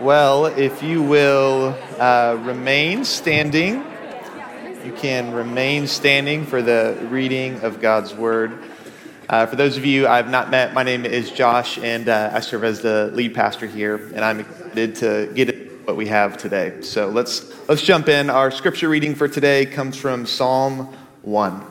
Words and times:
Well, 0.00 0.46
if 0.46 0.80
you 0.80 1.02
will 1.02 1.76
uh, 1.98 2.38
remain 2.42 3.04
standing, 3.04 3.84
you 4.84 4.92
can 4.92 5.32
remain 5.32 5.88
standing 5.88 6.46
for 6.46 6.62
the 6.62 6.96
reading 7.10 7.60
of 7.62 7.80
God's 7.80 8.14
Word. 8.14 8.62
Uh, 9.28 9.46
for 9.46 9.56
those 9.56 9.76
of 9.76 9.84
you 9.84 10.06
I've 10.06 10.30
not 10.30 10.50
met, 10.50 10.72
my 10.72 10.84
name 10.84 11.04
is 11.04 11.32
Josh, 11.32 11.78
and 11.78 12.08
uh, 12.08 12.30
I 12.32 12.38
serve 12.38 12.62
as 12.62 12.80
the 12.80 13.10
lead 13.12 13.34
pastor 13.34 13.66
here, 13.66 13.96
and 14.14 14.20
I'm 14.20 14.38
excited 14.38 14.94
to 14.96 15.32
get 15.34 15.84
what 15.84 15.96
we 15.96 16.06
have 16.06 16.36
today. 16.36 16.80
So 16.82 17.08
let's 17.08 17.52
let's 17.68 17.82
jump 17.82 18.08
in. 18.08 18.30
Our 18.30 18.52
scripture 18.52 18.88
reading 18.88 19.16
for 19.16 19.26
today 19.26 19.66
comes 19.66 19.96
from 19.96 20.26
Psalm 20.26 20.94
one. 21.22 21.64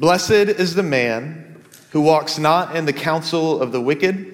Blessed 0.00 0.32
is 0.32 0.74
the 0.74 0.82
man 0.82 1.54
who 1.92 2.00
walks 2.00 2.36
not 2.36 2.74
in 2.74 2.84
the 2.84 2.92
counsel 2.92 3.62
of 3.62 3.70
the 3.70 3.80
wicked, 3.80 4.33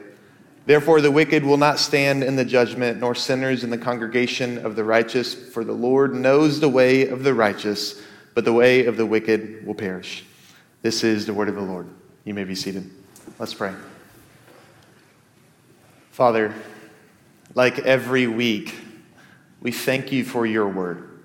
Therefore, 0.71 1.01
the 1.01 1.11
wicked 1.11 1.43
will 1.43 1.57
not 1.57 1.79
stand 1.79 2.23
in 2.23 2.37
the 2.37 2.45
judgment, 2.45 3.01
nor 3.01 3.13
sinners 3.13 3.65
in 3.65 3.71
the 3.71 3.77
congregation 3.77 4.65
of 4.65 4.77
the 4.77 4.85
righteous, 4.85 5.33
for 5.33 5.65
the 5.65 5.73
Lord 5.73 6.15
knows 6.15 6.61
the 6.61 6.69
way 6.69 7.09
of 7.09 7.25
the 7.25 7.33
righteous, 7.33 8.01
but 8.35 8.45
the 8.45 8.53
way 8.53 8.85
of 8.85 8.95
the 8.95 9.05
wicked 9.05 9.67
will 9.67 9.73
perish. 9.73 10.23
This 10.81 11.03
is 11.03 11.25
the 11.25 11.33
word 11.33 11.49
of 11.49 11.55
the 11.55 11.61
Lord. 11.61 11.89
You 12.23 12.33
may 12.33 12.45
be 12.45 12.55
seated. 12.55 12.89
Let's 13.37 13.53
pray. 13.53 13.73
Father, 16.11 16.53
like 17.53 17.79
every 17.79 18.27
week, 18.27 18.73
we 19.59 19.73
thank 19.73 20.13
you 20.13 20.23
for 20.23 20.45
your 20.45 20.69
word. 20.69 21.19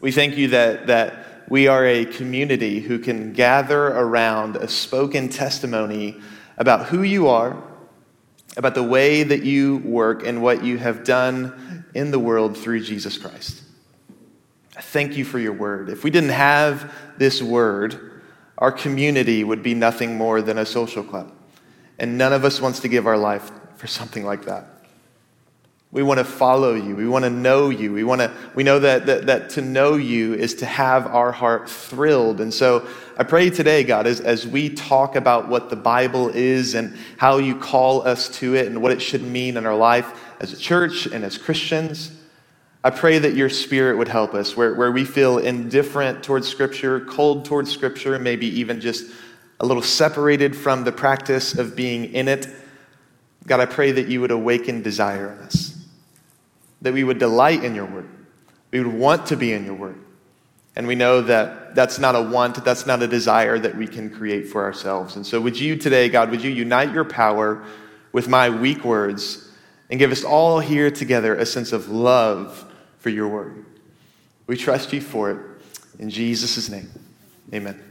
We 0.00 0.10
thank 0.10 0.36
you 0.36 0.48
that, 0.48 0.88
that 0.88 1.44
we 1.48 1.68
are 1.68 1.86
a 1.86 2.04
community 2.04 2.80
who 2.80 2.98
can 2.98 3.32
gather 3.32 3.86
around 3.86 4.56
a 4.56 4.66
spoken 4.66 5.28
testimony 5.28 6.20
about 6.58 6.86
who 6.86 7.04
you 7.04 7.28
are 7.28 7.69
about 8.56 8.74
the 8.74 8.82
way 8.82 9.22
that 9.22 9.42
you 9.42 9.78
work 9.78 10.26
and 10.26 10.42
what 10.42 10.64
you 10.64 10.78
have 10.78 11.04
done 11.04 11.84
in 11.94 12.10
the 12.10 12.18
world 12.18 12.56
through 12.56 12.80
Jesus 12.80 13.16
Christ. 13.16 13.62
I 14.76 14.80
thank 14.80 15.16
you 15.16 15.24
for 15.24 15.38
your 15.38 15.52
word. 15.52 15.88
If 15.88 16.04
we 16.04 16.10
didn't 16.10 16.30
have 16.30 16.92
this 17.18 17.42
word, 17.42 18.22
our 18.58 18.72
community 18.72 19.44
would 19.44 19.62
be 19.62 19.74
nothing 19.74 20.16
more 20.16 20.42
than 20.42 20.58
a 20.58 20.66
social 20.66 21.02
club. 21.02 21.32
And 21.98 22.16
none 22.16 22.32
of 22.32 22.44
us 22.44 22.60
wants 22.60 22.80
to 22.80 22.88
give 22.88 23.06
our 23.06 23.18
life 23.18 23.50
for 23.76 23.86
something 23.86 24.24
like 24.24 24.44
that. 24.46 24.79
We 25.92 26.04
want 26.04 26.18
to 26.18 26.24
follow 26.24 26.74
you. 26.74 26.94
We 26.94 27.08
want 27.08 27.24
to 27.24 27.30
know 27.30 27.70
you. 27.70 27.92
We 27.92 28.04
want 28.04 28.20
to, 28.20 28.32
we 28.54 28.62
know 28.62 28.78
that, 28.78 29.06
that, 29.06 29.26
that 29.26 29.50
to 29.50 29.60
know 29.60 29.94
you 29.94 30.34
is 30.34 30.54
to 30.56 30.66
have 30.66 31.08
our 31.08 31.32
heart 31.32 31.68
thrilled. 31.68 32.40
And 32.40 32.54
so 32.54 32.86
I 33.18 33.24
pray 33.24 33.50
today, 33.50 33.82
God, 33.82 34.06
as, 34.06 34.20
as 34.20 34.46
we 34.46 34.68
talk 34.70 35.16
about 35.16 35.48
what 35.48 35.68
the 35.68 35.74
Bible 35.74 36.28
is 36.28 36.76
and 36.76 36.96
how 37.16 37.38
you 37.38 37.56
call 37.56 38.06
us 38.06 38.28
to 38.38 38.54
it 38.54 38.68
and 38.68 38.80
what 38.80 38.92
it 38.92 39.02
should 39.02 39.22
mean 39.22 39.56
in 39.56 39.66
our 39.66 39.76
life 39.76 40.12
as 40.40 40.52
a 40.52 40.56
church 40.56 41.06
and 41.06 41.24
as 41.24 41.36
Christians, 41.36 42.12
I 42.84 42.90
pray 42.90 43.18
that 43.18 43.34
your 43.34 43.48
spirit 43.48 43.98
would 43.98 44.08
help 44.08 44.32
us 44.32 44.56
where, 44.56 44.74
where 44.74 44.92
we 44.92 45.04
feel 45.04 45.38
indifferent 45.38 46.22
towards 46.22 46.46
Scripture, 46.46 47.00
cold 47.00 47.44
towards 47.44 47.68
Scripture, 47.68 48.16
maybe 48.20 48.46
even 48.60 48.80
just 48.80 49.10
a 49.58 49.66
little 49.66 49.82
separated 49.82 50.56
from 50.56 50.84
the 50.84 50.92
practice 50.92 51.58
of 51.58 51.74
being 51.74 52.14
in 52.14 52.28
it. 52.28 52.46
God, 53.48 53.58
I 53.58 53.66
pray 53.66 53.90
that 53.90 54.06
you 54.06 54.20
would 54.20 54.30
awaken 54.30 54.82
desire 54.82 55.32
in 55.32 55.38
us 55.40 55.79
that 56.82 56.92
we 56.92 57.04
would 57.04 57.18
delight 57.18 57.64
in 57.64 57.74
your 57.74 57.86
word. 57.86 58.08
We 58.70 58.82
would 58.82 58.94
want 58.94 59.26
to 59.26 59.36
be 59.36 59.52
in 59.52 59.64
your 59.64 59.74
word. 59.74 59.98
And 60.76 60.86
we 60.86 60.94
know 60.94 61.20
that 61.22 61.74
that's 61.74 61.98
not 61.98 62.14
a 62.14 62.22
want, 62.22 62.64
that's 62.64 62.86
not 62.86 63.02
a 63.02 63.08
desire 63.08 63.58
that 63.58 63.76
we 63.76 63.86
can 63.86 64.08
create 64.08 64.48
for 64.48 64.64
ourselves. 64.64 65.16
And 65.16 65.26
so, 65.26 65.40
would 65.40 65.58
you 65.58 65.76
today, 65.76 66.08
God, 66.08 66.30
would 66.30 66.42
you 66.42 66.50
unite 66.50 66.92
your 66.92 67.04
power 67.04 67.64
with 68.12 68.28
my 68.28 68.48
weak 68.48 68.84
words 68.84 69.50
and 69.90 69.98
give 69.98 70.12
us 70.12 70.24
all 70.24 70.60
here 70.60 70.90
together 70.90 71.34
a 71.34 71.44
sense 71.44 71.72
of 71.72 71.88
love 71.88 72.64
for 72.98 73.10
your 73.10 73.28
word? 73.28 73.66
We 74.46 74.56
trust 74.56 74.92
you 74.92 75.00
for 75.00 75.30
it. 75.30 75.38
In 75.98 76.08
Jesus' 76.08 76.70
name, 76.70 76.88
amen. 77.52 77.82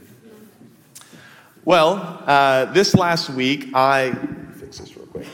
Well, 1.64 2.22
uh, 2.26 2.64
this 2.72 2.94
last 2.94 3.30
week, 3.30 3.68
I 3.74 4.12
fix 4.58 4.78
this 4.78 4.96
real 4.96 5.06
quick. 5.06 5.26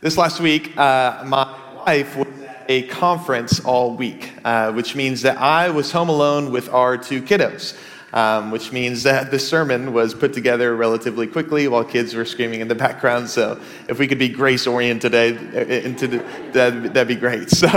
This 0.00 0.16
last 0.16 0.38
week, 0.40 0.76
uh, 0.76 1.24
my 1.26 1.56
wife 1.84 2.16
was 2.16 2.29
a 2.70 2.82
conference 2.82 3.58
all 3.64 3.96
week, 3.96 4.32
uh, 4.44 4.70
which 4.70 4.94
means 4.94 5.22
that 5.22 5.36
I 5.38 5.70
was 5.70 5.90
home 5.90 6.08
alone 6.08 6.52
with 6.52 6.68
our 6.68 6.96
two 6.96 7.20
kiddos. 7.20 7.76
Um, 8.12 8.50
which 8.50 8.72
means 8.72 9.04
that 9.04 9.30
the 9.30 9.38
sermon 9.38 9.92
was 9.92 10.14
put 10.14 10.32
together 10.32 10.74
relatively 10.74 11.28
quickly 11.28 11.68
while 11.68 11.84
kids 11.84 12.12
were 12.12 12.24
screaming 12.24 12.60
in 12.60 12.66
the 12.66 12.74
background. 12.86 13.30
So 13.30 13.60
if 13.88 14.00
we 14.00 14.08
could 14.08 14.18
be 14.18 14.28
grace 14.28 14.66
oriented 14.66 15.12
today, 15.12 15.36
uh, 15.36 15.86
into 15.86 16.08
the, 16.08 16.18
that'd, 16.52 16.92
that'd, 16.92 17.06
be 17.06 17.14
great. 17.14 17.50
So, 17.56 17.68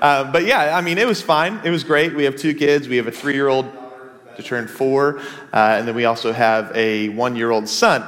uh, 0.00 0.32
but 0.32 0.46
yeah, 0.46 0.74
I 0.74 0.80
mean, 0.80 0.96
it 0.96 1.06
was 1.06 1.20
fine. 1.20 1.60
It 1.62 1.68
was 1.68 1.84
great. 1.84 2.14
We 2.14 2.24
have 2.24 2.36
two 2.36 2.54
kids. 2.54 2.88
We 2.88 2.96
have 2.96 3.06
a 3.06 3.12
three 3.12 3.34
year 3.34 3.48
old 3.48 3.70
to 4.36 4.42
turn 4.42 4.66
four, 4.66 5.18
uh, 5.52 5.76
and 5.78 5.86
then 5.86 5.94
we 5.94 6.06
also 6.06 6.32
have 6.32 6.74
a 6.74 7.10
one 7.10 7.36
year 7.36 7.50
old 7.50 7.68
son. 7.68 8.02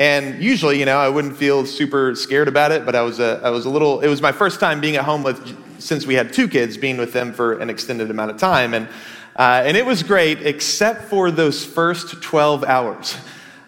And 0.00 0.42
usually, 0.42 0.78
you 0.78 0.86
know, 0.86 0.96
I 0.96 1.10
wouldn't 1.10 1.36
feel 1.36 1.66
super 1.66 2.14
scared 2.14 2.48
about 2.48 2.72
it, 2.72 2.86
but 2.86 2.96
I 2.96 3.02
was 3.02 3.20
a, 3.20 3.38
I 3.44 3.50
was 3.50 3.66
a 3.66 3.70
little, 3.70 4.00
it 4.00 4.08
was 4.08 4.22
my 4.22 4.32
first 4.32 4.58
time 4.58 4.80
being 4.80 4.96
at 4.96 5.04
home 5.04 5.22
with 5.22 5.38
since 5.78 6.06
we 6.06 6.14
had 6.14 6.32
two 6.32 6.48
kids, 6.48 6.78
being 6.78 6.96
with 6.96 7.12
them 7.12 7.34
for 7.34 7.58
an 7.58 7.68
extended 7.68 8.10
amount 8.10 8.30
of 8.30 8.38
time. 8.38 8.72
And, 8.72 8.88
uh, 9.36 9.62
and 9.64 9.76
it 9.76 9.84
was 9.84 10.02
great, 10.02 10.40
except 10.40 11.02
for 11.04 11.30
those 11.30 11.66
first 11.66 12.22
12 12.22 12.64
hours. 12.64 13.14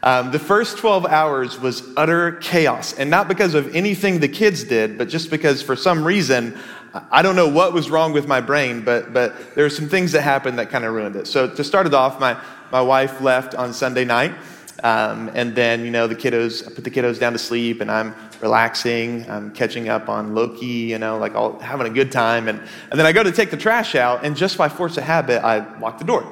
Um, 0.03 0.31
the 0.31 0.39
first 0.39 0.79
12 0.79 1.05
hours 1.05 1.61
was 1.61 1.83
utter 1.99 2.33
chaos. 2.33 2.95
And 2.95 3.11
not 3.11 3.29
because 3.29 3.55
of 3.55 3.75
anything 3.77 4.19
the 4.19 4.29
kids 4.29 4.65
did, 4.65 4.97
but 4.97 5.11
just 5.11 5.31
because 5.31 5.61
for 5.63 5.77
some 5.77 6.03
reason, 6.03 6.59
I 7.11 7.21
don't 7.21 7.37
know 7.37 7.49
what 7.49 7.75
was 7.75 7.91
wrong 7.91 8.15
with 8.15 8.27
my 8.27 8.41
brain, 8.41 8.83
but, 8.83 9.13
but 9.13 9.55
there 9.55 9.65
were 9.65 9.71
some 9.71 9.89
things 9.89 10.13
that 10.13 10.23
happened 10.23 10.59
that 10.59 10.71
kind 10.71 10.87
of 10.87 10.95
ruined 10.95 11.17
it. 11.17 11.27
So 11.27 11.47
to 11.47 11.63
start 11.63 11.87
it 11.87 11.93
off, 11.93 12.19
my, 12.19 12.41
my 12.71 12.81
wife 12.81 13.21
left 13.21 13.55
on 13.55 13.75
Sunday 13.75 14.07
night. 14.07 14.33
Um, 14.83 15.31
and 15.35 15.55
then, 15.55 15.85
you 15.85 15.91
know, 15.91 16.07
the 16.07 16.15
kiddos, 16.15 16.67
I 16.67 16.75
put 16.75 16.85
the 16.85 16.91
kiddos 16.91 17.19
down 17.21 17.33
to 17.33 17.39
sleep 17.39 17.81
and 17.81 17.91
I'm 17.91 18.15
relaxing. 18.41 19.29
I'm 19.31 19.53
catching 19.53 19.89
up 19.89 20.09
on 20.09 20.35
Loki, 20.35 20.67
you 20.67 20.99
know, 20.99 21.19
like 21.19 21.35
all, 21.35 21.59
having 21.61 21.87
a 21.87 21.91
good 21.91 22.11
time. 22.11 22.49
And, 22.49 22.61
and 22.91 22.99
then 22.99 23.07
I 23.07 23.13
go 23.13 23.23
to 23.23 23.33
take 23.33 23.51
the 23.51 23.57
trash 23.57 23.95
out, 23.95 24.25
and 24.25 24.37
just 24.37 24.59
by 24.59 24.69
force 24.69 24.97
of 24.97 25.05
habit, 25.05 25.45
I 25.45 25.79
lock 25.79 25.99
the 25.99 26.05
door. 26.05 26.27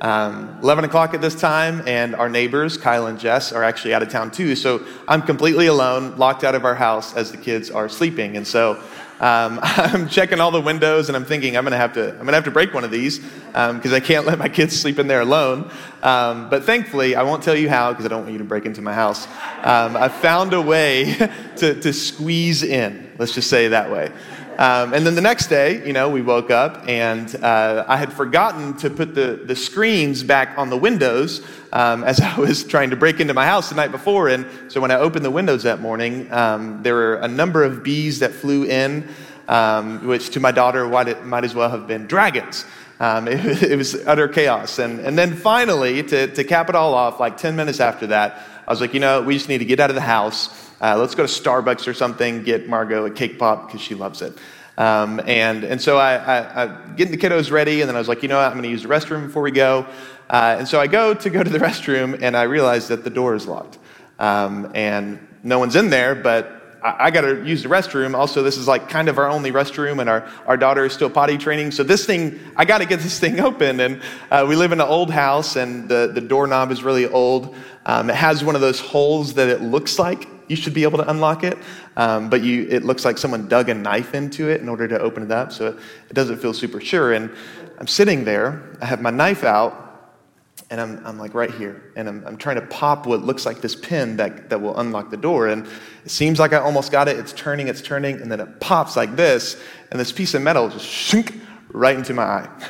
Um, 0.00 0.58
11 0.62 0.84
o'clock 0.84 1.14
at 1.14 1.20
this 1.20 1.34
time, 1.34 1.82
and 1.86 2.14
our 2.14 2.28
neighbors, 2.28 2.76
Kyle 2.76 3.06
and 3.06 3.18
Jess, 3.18 3.52
are 3.52 3.64
actually 3.64 3.94
out 3.94 4.02
of 4.02 4.08
town 4.08 4.30
too. 4.30 4.54
So 4.54 4.84
I'm 5.08 5.22
completely 5.22 5.66
alone, 5.66 6.16
locked 6.16 6.44
out 6.44 6.54
of 6.54 6.64
our 6.64 6.76
house 6.76 7.16
as 7.16 7.32
the 7.32 7.36
kids 7.36 7.70
are 7.70 7.88
sleeping. 7.88 8.36
And 8.36 8.46
so 8.46 8.80
um, 9.20 9.58
I'm 9.62 10.08
checking 10.08 10.40
all 10.40 10.50
the 10.50 10.60
windows 10.60 11.08
and 11.08 11.16
I'm 11.16 11.24
thinking 11.24 11.56
I'm 11.56 11.64
gonna 11.64 11.76
have 11.76 11.94
to 11.94 12.10
I'm 12.10 12.18
gonna 12.18 12.34
have 12.34 12.44
to 12.44 12.50
break 12.50 12.72
one 12.72 12.84
of 12.84 12.90
these 12.90 13.18
because 13.18 13.86
um, 13.86 13.94
I 13.94 14.00
can't 14.00 14.26
let 14.30 14.38
my 14.38 14.48
kids 14.48 14.78
sleep 14.78 14.98
in 14.98 15.08
there 15.08 15.20
alone. 15.20 15.70
Um, 16.02 16.48
but 16.48 16.64
thankfully, 16.64 17.16
I 17.16 17.22
won't 17.22 17.42
tell 17.42 17.56
you 17.56 17.68
how 17.68 17.92
because 17.92 18.04
I 18.04 18.08
don't 18.08 18.22
want 18.22 18.32
you 18.32 18.38
to 18.38 18.44
break 18.44 18.66
into 18.66 18.82
my 18.82 18.94
house. 18.94 19.26
Um, 19.64 19.96
I 19.96 20.08
found 20.08 20.52
a 20.52 20.62
way 20.62 21.14
to, 21.56 21.80
to 21.80 21.92
squeeze 21.92 22.62
in. 22.62 23.12
Let's 23.18 23.34
just 23.34 23.50
say 23.50 23.68
that 23.68 23.90
way. 23.90 24.12
Um, 24.58 24.92
and 24.92 25.06
then 25.06 25.14
the 25.14 25.22
next 25.22 25.46
day, 25.46 25.86
you 25.86 25.92
know, 25.92 26.10
we 26.10 26.20
woke 26.20 26.50
up 26.50 26.88
and 26.88 27.32
uh, 27.36 27.84
I 27.86 27.96
had 27.96 28.12
forgotten 28.12 28.76
to 28.78 28.90
put 28.90 29.14
the, 29.14 29.40
the 29.44 29.54
screens 29.54 30.24
back 30.24 30.58
on 30.58 30.68
the 30.68 30.76
windows 30.76 31.46
um, 31.72 32.02
as 32.02 32.20
I 32.20 32.36
was 32.40 32.64
trying 32.64 32.90
to 32.90 32.96
break 32.96 33.20
into 33.20 33.34
my 33.34 33.46
house 33.46 33.68
the 33.68 33.76
night 33.76 33.92
before. 33.92 34.28
And 34.28 34.46
so 34.66 34.80
when 34.80 34.90
I 34.90 34.96
opened 34.96 35.24
the 35.24 35.30
windows 35.30 35.62
that 35.62 35.80
morning, 35.80 36.30
um, 36.32 36.82
there 36.82 36.94
were 36.94 37.14
a 37.14 37.28
number 37.28 37.62
of 37.62 37.84
bees 37.84 38.18
that 38.18 38.32
flew 38.32 38.64
in, 38.64 39.08
um, 39.46 40.04
which 40.08 40.30
to 40.30 40.40
my 40.40 40.50
daughter 40.50 40.88
might, 40.88 41.24
might 41.24 41.44
as 41.44 41.54
well 41.54 41.70
have 41.70 41.86
been 41.86 42.08
dragons. 42.08 42.64
Um, 42.98 43.28
it, 43.28 43.62
it, 43.62 43.76
was 43.76 43.94
utter 44.06 44.26
chaos. 44.26 44.80
And, 44.80 44.98
and 44.98 45.16
then 45.16 45.36
finally, 45.36 46.02
to, 46.02 46.26
to 46.34 46.42
cap 46.42 46.68
it 46.68 46.74
all 46.74 46.94
off, 46.94 47.20
like 47.20 47.36
10 47.36 47.54
minutes 47.54 47.78
after 47.78 48.08
that, 48.08 48.42
I 48.66 48.72
was 48.72 48.80
like, 48.80 48.92
you 48.92 48.98
know, 48.98 49.22
we 49.22 49.34
just 49.34 49.48
need 49.48 49.58
to 49.58 49.64
get 49.64 49.78
out 49.78 49.90
of 49.90 49.94
the 49.94 50.02
house. 50.02 50.67
Uh, 50.80 50.96
let's 50.96 51.14
go 51.14 51.26
to 51.26 51.32
Starbucks 51.32 51.88
or 51.88 51.94
something, 51.94 52.44
get 52.44 52.68
Margot 52.68 53.06
a 53.06 53.10
cake 53.10 53.38
pop 53.38 53.66
because 53.66 53.80
she 53.80 53.94
loves 53.94 54.22
it. 54.22 54.36
Um, 54.76 55.20
and, 55.26 55.64
and 55.64 55.82
so 55.82 55.98
I, 55.98 56.14
I, 56.14 56.64
I 56.64 56.86
get 56.94 57.10
the 57.10 57.16
kiddos 57.16 57.50
ready, 57.50 57.80
and 57.80 57.88
then 57.88 57.96
I 57.96 57.98
was 57.98 58.06
like, 58.06 58.22
you 58.22 58.28
know 58.28 58.36
what, 58.36 58.46
I'm 58.46 58.52
going 58.52 58.62
to 58.62 58.68
use 58.68 58.84
the 58.84 58.88
restroom 58.88 59.26
before 59.26 59.42
we 59.42 59.50
go. 59.50 59.86
Uh, 60.30 60.56
and 60.60 60.68
so 60.68 60.80
I 60.80 60.86
go 60.86 61.14
to 61.14 61.30
go 61.30 61.42
to 61.42 61.50
the 61.50 61.58
restroom, 61.70 62.22
and 62.22 62.36
I 62.36 62.44
realize 62.44 62.88
that 62.88 63.02
the 63.02 63.10
door 63.10 63.34
is 63.34 63.48
locked. 63.48 63.78
Um, 64.20 64.70
and 64.74 65.18
no 65.42 65.58
one's 65.58 65.74
in 65.74 65.90
there, 65.90 66.14
but 66.14 66.78
I, 66.80 67.06
I 67.06 67.10
got 67.10 67.22
to 67.22 67.44
use 67.44 67.64
the 67.64 67.68
restroom. 67.68 68.14
Also, 68.14 68.44
this 68.44 68.56
is 68.56 68.68
like 68.68 68.88
kind 68.88 69.08
of 69.08 69.18
our 69.18 69.28
only 69.28 69.50
restroom, 69.50 70.00
and 70.00 70.08
our, 70.08 70.28
our 70.46 70.56
daughter 70.56 70.84
is 70.84 70.92
still 70.92 71.10
potty 71.10 71.38
training. 71.38 71.72
So, 71.72 71.82
this 71.82 72.06
thing, 72.06 72.38
I 72.56 72.64
got 72.64 72.78
to 72.78 72.86
get 72.86 73.00
this 73.00 73.18
thing 73.20 73.40
open. 73.40 73.80
And 73.80 74.00
uh, 74.30 74.46
we 74.48 74.54
live 74.54 74.70
in 74.70 74.80
an 74.80 74.86
old 74.86 75.10
house, 75.10 75.56
and 75.56 75.88
the, 75.88 76.12
the 76.14 76.20
doorknob 76.20 76.70
is 76.70 76.84
really 76.84 77.08
old. 77.08 77.56
Um, 77.84 78.10
it 78.10 78.16
has 78.16 78.44
one 78.44 78.54
of 78.54 78.60
those 78.60 78.78
holes 78.78 79.34
that 79.34 79.48
it 79.48 79.60
looks 79.60 79.98
like 79.98 80.28
you 80.48 80.56
should 80.56 80.74
be 80.74 80.82
able 80.82 80.98
to 80.98 81.10
unlock 81.10 81.44
it, 81.44 81.58
um, 81.96 82.28
but 82.28 82.42
you, 82.42 82.66
it 82.68 82.84
looks 82.84 83.04
like 83.04 83.18
someone 83.18 83.48
dug 83.48 83.68
a 83.68 83.74
knife 83.74 84.14
into 84.14 84.48
it 84.48 84.60
in 84.60 84.68
order 84.68 84.88
to 84.88 84.98
open 84.98 85.22
it 85.22 85.30
up, 85.30 85.52
so 85.52 85.78
it, 86.08 86.14
doesn't 86.14 86.38
feel 86.38 86.52
super 86.52 86.80
sure. 86.80 87.12
And 87.12 87.30
I'm 87.78 87.86
sitting 87.86 88.24
there, 88.24 88.76
I 88.80 88.86
have 88.86 89.00
my 89.00 89.10
knife 89.10 89.44
out, 89.44 89.84
and 90.70 90.80
I'm, 90.80 91.06
I'm 91.06 91.18
like 91.18 91.34
right 91.34 91.50
here, 91.50 91.92
and 91.96 92.08
I'm, 92.08 92.26
I'm 92.26 92.36
trying 92.36 92.56
to 92.56 92.66
pop 92.66 93.06
what 93.06 93.22
looks 93.22 93.46
like 93.46 93.60
this 93.60 93.74
pin 93.74 94.16
that, 94.16 94.50
that 94.50 94.60
will 94.60 94.78
unlock 94.78 95.10
the 95.10 95.16
door. 95.16 95.48
And 95.48 95.66
it 96.04 96.10
seems 96.10 96.38
like 96.38 96.52
I 96.52 96.58
almost 96.58 96.92
got 96.92 97.08
it. 97.08 97.18
It's 97.18 97.32
turning, 97.32 97.68
it's 97.68 97.82
turning, 97.82 98.20
and 98.20 98.30
then 98.30 98.40
it 98.40 98.60
pops 98.60 98.96
like 98.96 99.16
this, 99.16 99.60
and 99.90 100.00
this 100.00 100.12
piece 100.12 100.34
of 100.34 100.42
metal 100.42 100.68
just 100.68 100.84
shink 100.84 101.40
right 101.70 101.96
into 101.96 102.14
my 102.14 102.22
eye. 102.22 102.68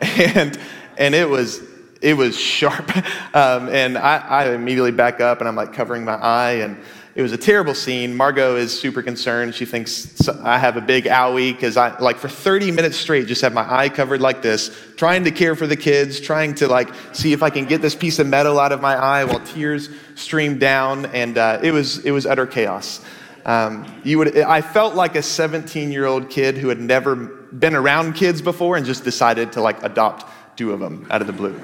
and, 0.00 0.58
and 0.96 1.14
it 1.14 1.28
was 1.28 1.60
it 2.04 2.16
was 2.16 2.38
sharp. 2.38 2.92
Um, 3.34 3.68
and 3.68 3.98
I, 3.98 4.18
I, 4.18 4.54
immediately 4.54 4.92
back 4.92 5.20
up 5.20 5.40
and 5.40 5.48
I'm 5.48 5.56
like 5.56 5.72
covering 5.72 6.04
my 6.04 6.14
eye. 6.14 6.52
And 6.52 6.80
it 7.14 7.22
was 7.22 7.30
a 7.30 7.38
terrible 7.38 7.74
scene. 7.74 8.16
Margot 8.16 8.56
is 8.56 8.76
super 8.76 9.00
concerned. 9.00 9.54
She 9.54 9.64
thinks 9.64 10.28
I 10.28 10.58
have 10.58 10.76
a 10.76 10.80
big 10.80 11.04
owie 11.04 11.52
because 11.52 11.76
I, 11.76 11.96
like, 12.00 12.16
for 12.16 12.28
30 12.28 12.72
minutes 12.72 12.96
straight, 12.96 13.28
just 13.28 13.40
have 13.42 13.52
my 13.52 13.72
eye 13.72 13.88
covered 13.88 14.20
like 14.20 14.42
this, 14.42 14.76
trying 14.96 15.22
to 15.22 15.30
care 15.30 15.54
for 15.54 15.68
the 15.68 15.76
kids, 15.76 16.18
trying 16.18 16.56
to, 16.56 16.66
like, 16.66 16.88
see 17.12 17.32
if 17.32 17.40
I 17.44 17.50
can 17.50 17.66
get 17.66 17.80
this 17.80 17.94
piece 17.94 18.18
of 18.18 18.26
metal 18.26 18.58
out 18.58 18.72
of 18.72 18.80
my 18.80 18.96
eye 18.96 19.22
while 19.22 19.38
tears 19.38 19.90
stream 20.16 20.58
down. 20.58 21.06
And 21.06 21.38
uh, 21.38 21.60
it, 21.62 21.70
was, 21.70 21.98
it 22.04 22.10
was 22.10 22.26
utter 22.26 22.48
chaos. 22.48 23.00
Um, 23.44 23.86
you 24.02 24.18
would, 24.18 24.36
I 24.36 24.60
felt 24.60 24.96
like 24.96 25.14
a 25.14 25.22
17 25.22 25.92
year 25.92 26.06
old 26.06 26.30
kid 26.30 26.58
who 26.58 26.68
had 26.68 26.80
never 26.80 27.14
been 27.14 27.76
around 27.76 28.14
kids 28.14 28.42
before 28.42 28.76
and 28.76 28.84
just 28.84 29.04
decided 29.04 29.52
to, 29.52 29.60
like, 29.60 29.80
adopt 29.84 30.26
two 30.56 30.72
of 30.72 30.80
them 30.80 31.06
out 31.10 31.20
of 31.20 31.28
the 31.28 31.32
blue. 31.32 31.60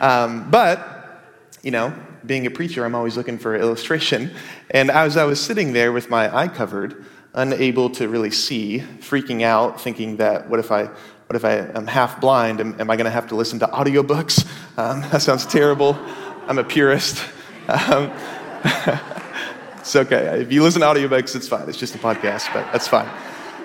Um, 0.00 0.50
but, 0.50 1.22
you 1.62 1.70
know, 1.70 1.94
being 2.26 2.46
a 2.46 2.50
preacher, 2.50 2.84
I'm 2.84 2.94
always 2.94 3.16
looking 3.16 3.38
for 3.38 3.56
illustration. 3.56 4.30
And 4.70 4.90
as 4.90 5.16
I 5.16 5.24
was 5.24 5.40
sitting 5.40 5.72
there 5.72 5.92
with 5.92 6.10
my 6.10 6.34
eye 6.34 6.48
covered, 6.48 7.04
unable 7.34 7.90
to 7.90 8.08
really 8.08 8.30
see, 8.30 8.82
freaking 9.00 9.42
out, 9.42 9.80
thinking 9.80 10.16
that 10.16 10.48
what 10.48 10.58
if 10.58 10.72
I 10.72 10.90
what 11.26 11.34
if 11.34 11.44
I 11.44 11.54
am 11.54 11.88
half 11.88 12.20
blind? 12.20 12.60
Am, 12.60 12.80
am 12.80 12.88
I 12.88 12.94
going 12.94 13.06
to 13.06 13.10
have 13.10 13.26
to 13.28 13.34
listen 13.34 13.58
to 13.58 13.66
audiobooks? 13.66 14.46
Um, 14.78 15.00
that 15.10 15.22
sounds 15.22 15.44
terrible. 15.44 15.98
I'm 16.46 16.58
a 16.58 16.64
purist. 16.64 17.24
Um, 17.66 18.12
it's 19.78 19.96
okay. 19.96 20.40
If 20.40 20.52
you 20.52 20.62
listen 20.62 20.82
to 20.82 20.86
audiobooks, 20.86 21.34
it's 21.34 21.48
fine. 21.48 21.68
It's 21.68 21.78
just 21.78 21.96
a 21.96 21.98
podcast, 21.98 22.52
but 22.54 22.70
that's 22.70 22.86
fine. 22.86 23.08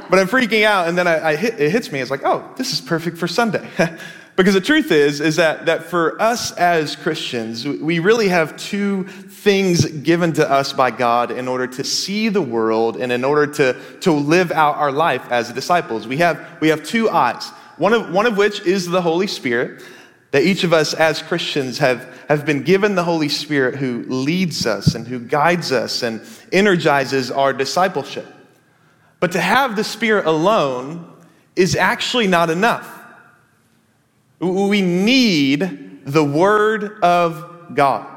But 0.09 0.17
I'm 0.17 0.27
freaking 0.27 0.63
out, 0.63 0.87
and 0.87 0.97
then 0.97 1.07
I, 1.07 1.29
I 1.29 1.35
hit, 1.35 1.59
it 1.59 1.71
hits 1.71 1.91
me. 1.91 1.99
It's 1.99 2.09
like, 2.09 2.23
oh, 2.25 2.51
this 2.57 2.73
is 2.73 2.81
perfect 2.81 3.17
for 3.17 3.27
Sunday. 3.27 3.65
Because 4.35 4.53
the 4.53 4.61
truth 4.61 4.91
is, 4.91 5.19
is 5.19 5.35
that, 5.35 5.65
that 5.65 5.83
for 5.83 6.19
us 6.21 6.51
as 6.53 6.95
Christians, 6.95 7.67
we 7.67 7.99
really 7.99 8.29
have 8.29 8.55
two 8.55 9.03
things 9.03 9.85
given 9.85 10.33
to 10.33 10.49
us 10.49 10.71
by 10.71 10.89
God 10.89 11.31
in 11.31 11.47
order 11.47 11.67
to 11.67 11.83
see 11.83 12.29
the 12.29 12.41
world 12.41 12.95
and 12.95 13.11
in 13.11 13.23
order 13.23 13.51
to, 13.53 13.97
to 14.01 14.11
live 14.11 14.51
out 14.51 14.77
our 14.77 14.91
life 14.91 15.29
as 15.31 15.51
disciples. 15.51 16.07
We 16.07 16.17
have, 16.17 16.57
we 16.61 16.69
have 16.69 16.83
two 16.83 17.09
eyes, 17.09 17.49
one 17.77 17.93
of, 17.93 18.11
one 18.11 18.25
of 18.25 18.37
which 18.37 18.61
is 18.61 18.87
the 18.87 19.01
Holy 19.01 19.27
Spirit, 19.27 19.83
that 20.31 20.43
each 20.43 20.63
of 20.63 20.71
us 20.71 20.93
as 20.93 21.21
Christians 21.21 21.79
have, 21.79 22.07
have 22.29 22.45
been 22.45 22.63
given 22.63 22.95
the 22.95 23.03
Holy 23.03 23.29
Spirit 23.29 23.75
who 23.75 24.03
leads 24.03 24.65
us 24.65 24.95
and 24.95 25.05
who 25.05 25.19
guides 25.19 25.73
us 25.73 26.03
and 26.03 26.21
energizes 26.53 27.31
our 27.31 27.51
discipleship. 27.51 28.25
But 29.19 29.33
to 29.33 29.41
have 29.41 29.75
the 29.75 29.83
Spirit 29.83 30.25
alone 30.25 31.05
is 31.55 31.75
actually 31.75 32.27
not 32.27 32.49
enough. 32.49 33.00
We 34.41 34.81
need 34.81 36.01
the 36.05 36.23
Word 36.23 36.99
of 37.03 37.75
God. 37.75 38.07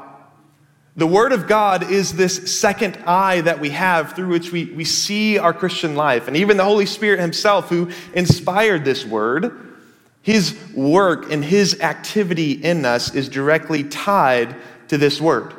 The 0.97 1.05
Word 1.05 1.33
of 1.33 1.47
God 1.47 1.91
is 1.91 2.13
this 2.13 2.59
second 2.59 2.97
eye 3.05 3.41
that 3.41 3.59
we 3.59 3.69
have 3.71 4.13
through 4.13 4.29
which 4.29 4.51
we, 4.51 4.65
we 4.65 4.85
see 4.85 5.37
our 5.37 5.53
Christian 5.53 5.95
life. 5.95 6.27
And 6.27 6.37
even 6.37 6.57
the 6.57 6.63
Holy 6.63 6.85
Spirit 6.85 7.19
Himself, 7.19 7.69
who 7.69 7.91
inspired 8.13 8.85
this 8.85 9.05
Word, 9.05 9.75
His 10.21 10.57
work 10.73 11.31
and 11.31 11.43
His 11.43 11.79
activity 11.81 12.53
in 12.53 12.85
us 12.85 13.13
is 13.13 13.29
directly 13.29 13.83
tied 13.83 14.55
to 14.87 14.97
this 14.97 15.21
Word. 15.21 15.53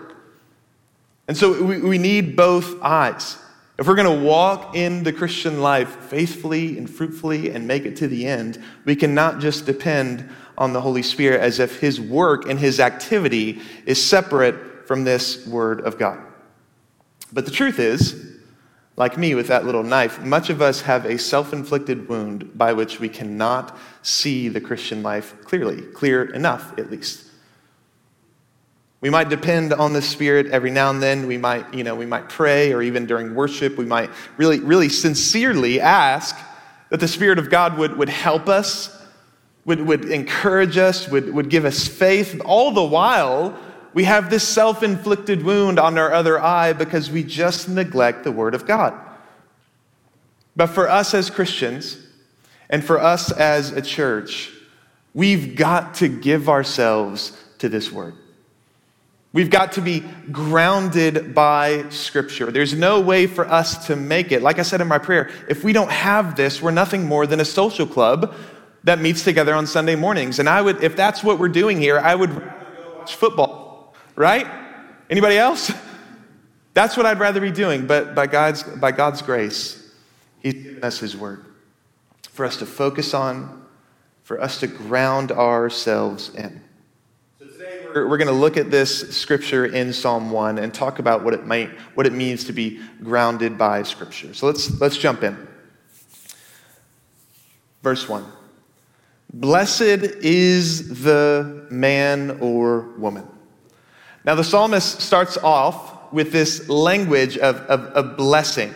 And 1.28 1.36
so 1.36 1.62
we, 1.62 1.80
we 1.80 1.98
need 1.98 2.34
both 2.34 2.82
eyes. 2.82 3.38
If 3.78 3.86
we're 3.86 3.94
going 3.94 4.18
to 4.18 4.24
walk 4.24 4.74
in 4.74 5.02
the 5.02 5.12
Christian 5.12 5.60
life 5.60 5.96
faithfully 6.06 6.78
and 6.78 6.88
fruitfully 6.88 7.50
and 7.50 7.68
make 7.68 7.84
it 7.84 7.96
to 7.96 8.08
the 8.08 8.26
end, 8.26 8.62
we 8.86 8.96
cannot 8.96 9.38
just 9.38 9.66
depend 9.66 10.26
on 10.58 10.72
the 10.72 10.80
Holy 10.80 11.02
Spirit 11.02 11.40
as 11.40 11.58
if 11.58 11.80
his 11.80 12.00
work 12.00 12.48
and 12.48 12.58
his 12.58 12.80
activity 12.80 13.60
is 13.84 14.04
separate 14.04 14.86
from 14.86 15.04
this 15.04 15.46
word 15.46 15.80
of 15.80 15.98
God. 15.98 16.18
But 17.32 17.44
the 17.44 17.50
truth 17.50 17.78
is, 17.78 18.36
like 18.96 19.18
me 19.18 19.34
with 19.34 19.48
that 19.48 19.66
little 19.66 19.82
knife, 19.82 20.22
much 20.22 20.48
of 20.48 20.62
us 20.62 20.80
have 20.82 21.04
a 21.04 21.18
self 21.18 21.52
inflicted 21.52 22.08
wound 22.08 22.56
by 22.56 22.72
which 22.72 22.98
we 22.98 23.08
cannot 23.08 23.76
see 24.02 24.48
the 24.48 24.60
Christian 24.60 25.02
life 25.02 25.34
clearly, 25.44 25.82
clear 25.82 26.24
enough 26.32 26.78
at 26.78 26.90
least. 26.90 27.24
We 29.02 29.10
might 29.10 29.28
depend 29.28 29.74
on 29.74 29.92
the 29.92 30.00
Spirit 30.00 30.46
every 30.46 30.70
now 30.70 30.88
and 30.90 31.02
then. 31.02 31.26
We 31.26 31.36
might, 31.36 31.72
you 31.74 31.84
know, 31.84 31.94
we 31.94 32.06
might 32.06 32.28
pray 32.30 32.72
or 32.72 32.80
even 32.80 33.04
during 33.04 33.34
worship, 33.34 33.76
we 33.76 33.84
might 33.84 34.10
really, 34.38 34.60
really 34.60 34.88
sincerely 34.88 35.80
ask 35.80 36.34
that 36.88 37.00
the 37.00 37.08
Spirit 37.08 37.38
of 37.38 37.50
God 37.50 37.76
would, 37.76 37.96
would 37.98 38.08
help 38.08 38.48
us 38.48 39.05
would, 39.66 39.80
would 39.80 40.06
encourage 40.06 40.78
us, 40.78 41.08
would, 41.08 41.34
would 41.34 41.50
give 41.50 41.64
us 41.64 41.86
faith. 41.86 42.40
All 42.44 42.70
the 42.70 42.84
while, 42.84 43.58
we 43.92 44.04
have 44.04 44.30
this 44.30 44.46
self 44.46 44.82
inflicted 44.82 45.44
wound 45.44 45.78
on 45.78 45.98
our 45.98 46.12
other 46.12 46.40
eye 46.40 46.72
because 46.72 47.10
we 47.10 47.22
just 47.22 47.68
neglect 47.68 48.24
the 48.24 48.32
Word 48.32 48.54
of 48.54 48.66
God. 48.66 48.94
But 50.54 50.68
for 50.68 50.88
us 50.88 51.12
as 51.12 51.28
Christians, 51.28 51.98
and 52.70 52.84
for 52.84 53.00
us 53.00 53.30
as 53.30 53.72
a 53.72 53.82
church, 53.82 54.52
we've 55.14 55.54
got 55.54 55.94
to 55.96 56.08
give 56.08 56.48
ourselves 56.48 57.36
to 57.58 57.68
this 57.68 57.92
Word. 57.92 58.14
We've 59.32 59.50
got 59.50 59.72
to 59.72 59.82
be 59.82 60.00
grounded 60.32 61.34
by 61.34 61.88
Scripture. 61.90 62.50
There's 62.50 62.72
no 62.72 63.00
way 63.00 63.26
for 63.26 63.46
us 63.46 63.86
to 63.88 63.96
make 63.96 64.32
it. 64.32 64.42
Like 64.42 64.58
I 64.58 64.62
said 64.62 64.80
in 64.80 64.88
my 64.88 64.98
prayer, 64.98 65.30
if 65.48 65.62
we 65.62 65.72
don't 65.72 65.90
have 65.90 66.36
this, 66.36 66.62
we're 66.62 66.70
nothing 66.70 67.04
more 67.04 67.26
than 67.26 67.40
a 67.40 67.44
social 67.44 67.86
club 67.86 68.34
that 68.86 69.00
meets 69.00 69.24
together 69.24 69.52
on 69.52 69.66
Sunday 69.66 69.96
mornings. 69.96 70.38
And 70.38 70.48
I 70.48 70.62
would, 70.62 70.82
if 70.82 70.94
that's 70.94 71.24
what 71.24 71.40
we're 71.40 71.48
doing 71.48 71.80
here, 71.80 71.98
I 71.98 72.14
would 72.14 72.32
watch 72.96 73.16
football, 73.16 73.94
right? 74.14 74.46
Anybody 75.10 75.36
else? 75.36 75.72
That's 76.74 76.96
what 76.96 77.04
I'd 77.04 77.18
rather 77.18 77.40
be 77.40 77.50
doing. 77.50 77.86
But 77.86 78.14
by 78.14 78.28
God's, 78.28 78.62
by 78.62 78.92
God's 78.92 79.22
grace, 79.22 79.92
He's 80.38 80.54
given 80.54 80.84
us 80.84 81.00
His 81.00 81.16
word 81.16 81.44
for 82.30 82.44
us 82.44 82.58
to 82.58 82.66
focus 82.66 83.12
on, 83.12 83.64
for 84.22 84.40
us 84.40 84.60
to 84.60 84.68
ground 84.68 85.32
ourselves 85.32 86.32
in. 86.34 86.60
So 87.40 87.46
today 87.46 87.80
we're, 87.86 88.08
we're 88.08 88.18
going 88.18 88.28
to 88.28 88.34
look 88.34 88.56
at 88.56 88.70
this 88.70 89.16
scripture 89.16 89.66
in 89.66 89.92
Psalm 89.92 90.30
1 90.30 90.58
and 90.58 90.72
talk 90.72 91.00
about 91.00 91.24
what 91.24 91.34
it 91.34 91.44
might, 91.44 91.70
what 91.94 92.06
it 92.06 92.12
means 92.12 92.44
to 92.44 92.52
be 92.52 92.80
grounded 93.02 93.58
by 93.58 93.82
scripture. 93.82 94.32
So 94.32 94.46
let's, 94.46 94.80
let's 94.80 94.96
jump 94.96 95.24
in. 95.24 95.48
Verse 97.82 98.08
1. 98.08 98.35
Blessed 99.36 99.82
is 100.22 101.02
the 101.02 101.66
man 101.70 102.38
or 102.40 102.88
woman. 102.96 103.28
Now, 104.24 104.34
the 104.34 104.42
psalmist 104.42 105.02
starts 105.02 105.36
off 105.36 106.10
with 106.10 106.32
this 106.32 106.70
language 106.70 107.36
of, 107.36 107.56
of, 107.56 107.80
of, 107.80 108.16
blessing. 108.16 108.74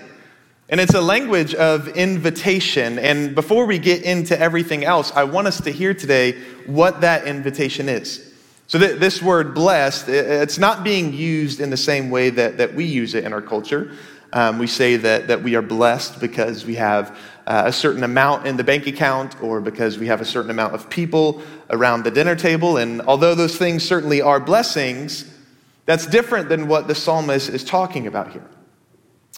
And 0.69 0.79
it's 0.79 0.93
a 0.93 1.01
language 1.01 1.55
of 1.55 1.89
invitation. 1.89 2.99
And 2.99 3.35
before 3.35 3.65
we 3.65 3.79
get 3.79 4.03
into 4.03 4.39
everything 4.39 4.85
else, 4.85 5.11
I 5.13 5.25
want 5.25 5.47
us 5.47 5.63
to 5.63 5.73
hear 5.73 5.95
today 5.95 6.39
what 6.67 7.01
that 7.01 7.27
invitation 7.27 7.89
is. 7.89 8.31
So, 8.67 8.79
th- 8.79 9.01
this 9.01 9.23
word 9.23 9.55
blessed, 9.55 10.11
it's 10.11 10.59
not 10.59 10.85
being 10.85 11.15
used 11.15 11.61
in 11.61 11.71
the 11.71 11.79
same 11.79 12.11
way 12.11 12.29
that, 12.29 12.59
that 12.59 12.75
we 12.75 12.85
use 12.85 13.15
it 13.15 13.25
in 13.25 13.33
our 13.33 13.41
culture. 13.41 13.93
Um, 14.35 14.59
we 14.59 14.67
say 14.67 14.97
that, 14.97 15.29
that 15.29 15.43
we 15.43 15.55
are 15.55 15.63
blessed 15.63 16.21
because 16.21 16.67
we 16.67 16.75
have 16.75 17.17
uh, 17.51 17.65
a 17.67 17.73
certain 17.73 18.05
amount 18.05 18.47
in 18.47 18.57
the 18.57 18.63
bank 18.63 18.87
account 18.87 19.43
or 19.43 19.61
because 19.61 19.99
we 19.99 20.07
have 20.07 20.21
a 20.21 20.25
certain 20.25 20.53
amount 20.53 20.73
of 20.73 20.89
people 20.89 21.43
around 21.69 22.05
the 22.05 22.11
dinner 22.11 22.37
table. 22.37 22.77
And 22.77 23.03
although 23.03 23.35
those 23.35 23.57
things 23.59 23.83
certainly 23.83 24.23
are 24.23 24.39
blessings, 24.39 25.29
that's 25.85 26.07
different 26.07 26.49
than 26.49 26.69
what 26.69 26.87
the 26.87 26.95
psalmist 26.95 27.49
is 27.49 27.65
talking 27.65 28.07
about 28.07 28.31
here. 28.31 28.49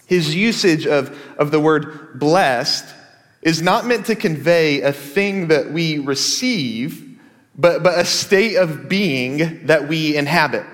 His 0.04 0.34
usage 0.34 0.86
of, 0.86 1.18
of 1.38 1.50
the 1.50 1.58
word 1.58 2.18
blessed 2.18 2.84
is 3.40 3.62
not 3.62 3.86
meant 3.86 4.04
to 4.06 4.14
convey 4.14 4.82
a 4.82 4.92
thing 4.92 5.48
that 5.48 5.72
we 5.72 5.98
receive, 5.98 7.18
but, 7.56 7.82
but 7.82 7.98
a 7.98 8.04
state 8.04 8.56
of 8.56 8.90
being 8.90 9.64
that 9.68 9.88
we 9.88 10.18
inhabit. 10.18 10.66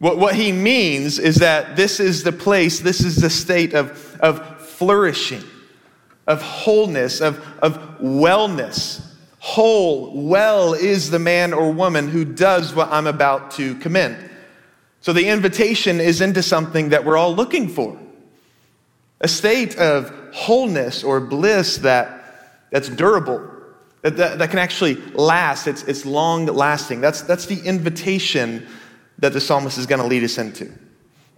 What, 0.00 0.18
what 0.18 0.34
he 0.34 0.50
means 0.50 1.20
is 1.20 1.36
that 1.36 1.76
this 1.76 2.00
is 2.00 2.24
the 2.24 2.32
place, 2.32 2.80
this 2.80 3.04
is 3.04 3.14
the 3.14 3.30
state 3.30 3.72
of, 3.72 4.18
of 4.18 4.60
flourishing, 4.62 5.44
of 6.26 6.42
wholeness, 6.42 7.20
of, 7.20 7.44
of 7.58 7.78
wellness. 7.98 9.04
Whole, 9.38 10.10
well 10.28 10.72
is 10.72 11.10
the 11.10 11.18
man 11.18 11.52
or 11.52 11.70
woman 11.70 12.08
who 12.08 12.24
does 12.24 12.74
what 12.74 12.90
I'm 12.90 13.06
about 13.06 13.50
to 13.52 13.74
commend. 13.76 14.30
So 15.00 15.12
the 15.12 15.28
invitation 15.28 16.00
is 16.00 16.22
into 16.22 16.42
something 16.42 16.88
that 16.88 17.04
we're 17.04 17.18
all 17.18 17.34
looking 17.34 17.68
for 17.68 17.98
a 19.20 19.28
state 19.28 19.76
of 19.78 20.12
wholeness 20.34 21.02
or 21.02 21.18
bliss 21.18 21.78
that, 21.78 22.68
that's 22.70 22.90
durable, 22.90 23.50
that, 24.02 24.18
that, 24.18 24.38
that 24.38 24.50
can 24.50 24.58
actually 24.58 24.96
last, 25.12 25.66
it's, 25.66 25.82
it's 25.84 26.04
long 26.04 26.44
lasting. 26.44 27.00
That's, 27.00 27.22
that's 27.22 27.46
the 27.46 27.58
invitation 27.64 28.66
that 29.18 29.32
the 29.32 29.40
psalmist 29.40 29.78
is 29.78 29.86
going 29.86 30.00
to 30.00 30.06
lead 30.06 30.24
us 30.24 30.36
into. 30.36 30.70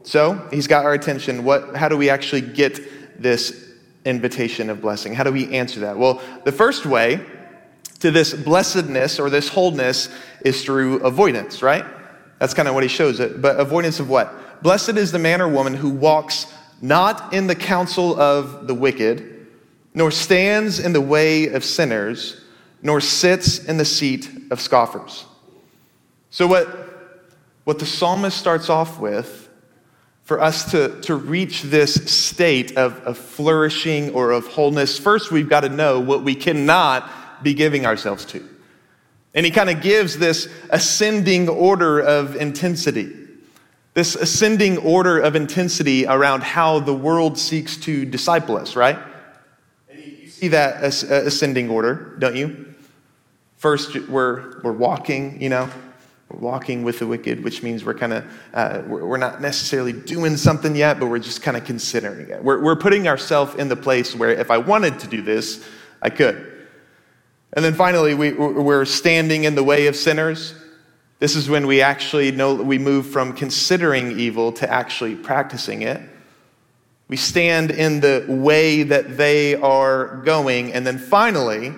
So 0.02 0.49
he's 0.50 0.66
got 0.66 0.85
our 0.85 0.95
attention. 0.95 1.45
What, 1.45 1.76
how 1.76 1.88
do 1.88 1.97
we 1.97 2.11
actually 2.11 2.40
get 2.40 3.23
this 3.23 3.71
invitation 4.06 4.70
of 4.70 4.80
blessing? 4.80 5.14
How 5.14 5.25
do 5.25 5.32
we 5.32 5.52
answer 5.54 5.80
that? 5.80 5.98
Well, 5.98 6.22
the 6.44 6.52
first 6.52 6.86
way 6.86 7.20
to 8.00 8.10
this 8.10 8.32
blessedness 8.32 9.18
or 9.18 9.30
this 9.30 9.48
wholeness 9.48 10.08
is 10.44 10.64
through 10.64 11.00
avoidance, 11.00 11.62
right? 11.62 11.84
That's 12.38 12.54
kind 12.54 12.68
of 12.68 12.75
what 12.75 12.82
he 12.82 12.88
shows 12.88 13.20
it. 13.20 13.40
But 13.40 13.58
avoidance 13.58 14.00
of 14.00 14.08
what? 14.08 14.62
Blessed 14.62 14.90
is 14.90 15.12
the 15.12 15.18
man 15.18 15.40
or 15.40 15.48
woman 15.48 15.75
who 15.75 15.90
walks 15.90 16.52
not 16.80 17.32
in 17.32 17.46
the 17.46 17.54
counsel 17.54 18.18
of 18.20 18.66
the 18.66 18.75
wicked, 18.75 19.46
nor 19.94 20.10
stands 20.10 20.78
in 20.78 20.92
the 20.92 21.00
way 21.00 21.48
of 21.48 21.64
sinners, 21.64 22.40
nor 22.82 23.00
sits 23.00 23.64
in 23.64 23.78
the 23.78 23.84
seat 23.84 24.30
of 24.50 24.60
scoffers. 24.60 25.25
So, 26.30 26.46
what, 26.46 26.68
what 27.64 27.78
the 27.78 27.86
psalmist 27.86 28.36
starts 28.36 28.68
off 28.68 29.00
with 29.00 29.45
for 30.26 30.40
us 30.40 30.73
to, 30.73 31.00
to 31.02 31.14
reach 31.14 31.62
this 31.62 31.95
state 32.11 32.76
of, 32.76 32.99
of 33.04 33.16
flourishing 33.16 34.11
or 34.11 34.33
of 34.33 34.45
wholeness, 34.49 34.99
first 34.99 35.30
we've 35.30 35.49
got 35.49 35.61
to 35.61 35.68
know 35.68 36.00
what 36.00 36.25
we 36.25 36.35
cannot 36.35 37.09
be 37.45 37.54
giving 37.54 37.87
ourselves 37.87 38.25
to. 38.25 38.45
And 39.35 39.47
he 39.47 39.52
kind 39.52 39.71
of 39.71 39.83
gives 39.83 40.18
this 40.18 40.49
ascending 40.71 41.49
order 41.49 42.00
of 42.00 42.35
intensity, 42.35 43.14
this 43.95 44.16
ascending 44.16 44.78
order 44.78 45.21
of 45.21 45.37
intensity 45.37 46.06
around 46.06 46.42
how 46.42 46.80
the 46.80 46.95
world 46.95 47.38
seeks 47.38 47.76
to 47.78 48.04
disciple 48.04 48.56
us, 48.56 48.75
right? 48.75 48.99
You 49.95 50.28
see 50.28 50.49
that 50.49 50.83
uh, 50.83 50.87
ascending 50.88 51.71
order, 51.71 52.16
don't 52.18 52.35
you? 52.35 52.75
First, 53.59 53.95
we're, 54.09 54.61
we're 54.62 54.73
walking, 54.73 55.40
you 55.40 55.50
know, 55.50 55.71
walking 56.38 56.83
with 56.83 56.99
the 56.99 57.07
wicked, 57.07 57.43
which 57.43 57.62
means 57.62 57.85
we're 57.85 57.95
kind 57.95 58.12
of, 58.12 58.25
uh, 58.55 58.83
we're 58.87 59.16
not 59.16 59.40
necessarily 59.40 59.93
doing 59.93 60.37
something 60.37 60.76
yet, 60.76 61.00
but 61.00 61.07
we're 61.07 61.19
just 61.19 61.43
kind 61.43 61.57
of 61.57 61.64
considering 61.64 62.28
it. 62.31 62.43
We're, 62.43 62.62
we're 62.62 62.76
putting 62.76 63.09
ourselves 63.09 63.55
in 63.55 63.69
the 63.69 63.76
place 63.76 64.14
where 64.14 64.31
if 64.31 64.50
I 64.50 64.59
wanted 64.59 64.99
to 65.00 65.07
do 65.07 65.23
this, 65.23 65.66
I 66.02 66.11
could. 66.11 66.52
And 67.52 67.64
then 67.64 67.75
finally, 67.75 68.14
we, 68.14 68.33
we're 68.33 68.85
standing 68.85 69.45
in 69.45 69.55
the 69.55 69.64
way 69.64 69.87
of 69.87 69.97
sinners. 69.97 70.55
This 71.19 71.37
is 71.37 71.49
when 71.49 71.66
we 71.66 71.81
actually 71.81 72.31
know 72.31 72.55
we 72.55 72.78
move 72.78 73.07
from 73.07 73.33
considering 73.33 74.19
evil 74.19 74.52
to 74.52 74.71
actually 74.71 75.14
practicing 75.14 75.83
it. 75.83 76.00
We 77.09 77.16
stand 77.16 77.71
in 77.71 78.00
the 78.00 78.26
way 78.28 78.83
that 78.83 79.16
they 79.16 79.55
are 79.55 80.16
going. 80.19 80.73
And 80.73 80.87
then 80.87 80.99
finally, 80.99 81.73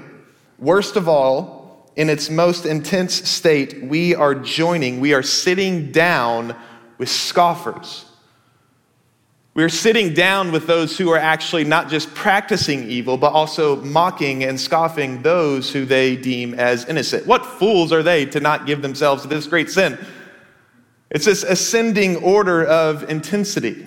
worst 0.58 0.96
of 0.96 1.08
all, 1.08 1.57
in 1.98 2.08
its 2.08 2.30
most 2.30 2.64
intense 2.64 3.28
state, 3.28 3.82
we 3.82 4.14
are 4.14 4.32
joining, 4.32 5.00
we 5.00 5.12
are 5.14 5.22
sitting 5.22 5.90
down 5.90 6.54
with 6.96 7.08
scoffers. 7.08 8.04
We're 9.54 9.68
sitting 9.68 10.14
down 10.14 10.52
with 10.52 10.68
those 10.68 10.96
who 10.96 11.10
are 11.10 11.18
actually 11.18 11.64
not 11.64 11.88
just 11.88 12.14
practicing 12.14 12.88
evil, 12.88 13.16
but 13.16 13.32
also 13.32 13.82
mocking 13.82 14.44
and 14.44 14.60
scoffing 14.60 15.22
those 15.22 15.72
who 15.72 15.84
they 15.84 16.14
deem 16.14 16.54
as 16.54 16.84
innocent. 16.84 17.26
What 17.26 17.44
fools 17.44 17.92
are 17.92 18.04
they 18.04 18.26
to 18.26 18.38
not 18.38 18.64
give 18.64 18.80
themselves 18.80 19.22
to 19.22 19.28
this 19.28 19.48
great 19.48 19.68
sin? 19.68 19.98
It's 21.10 21.24
this 21.24 21.42
ascending 21.42 22.18
order 22.18 22.64
of 22.64 23.10
intensity. 23.10 23.84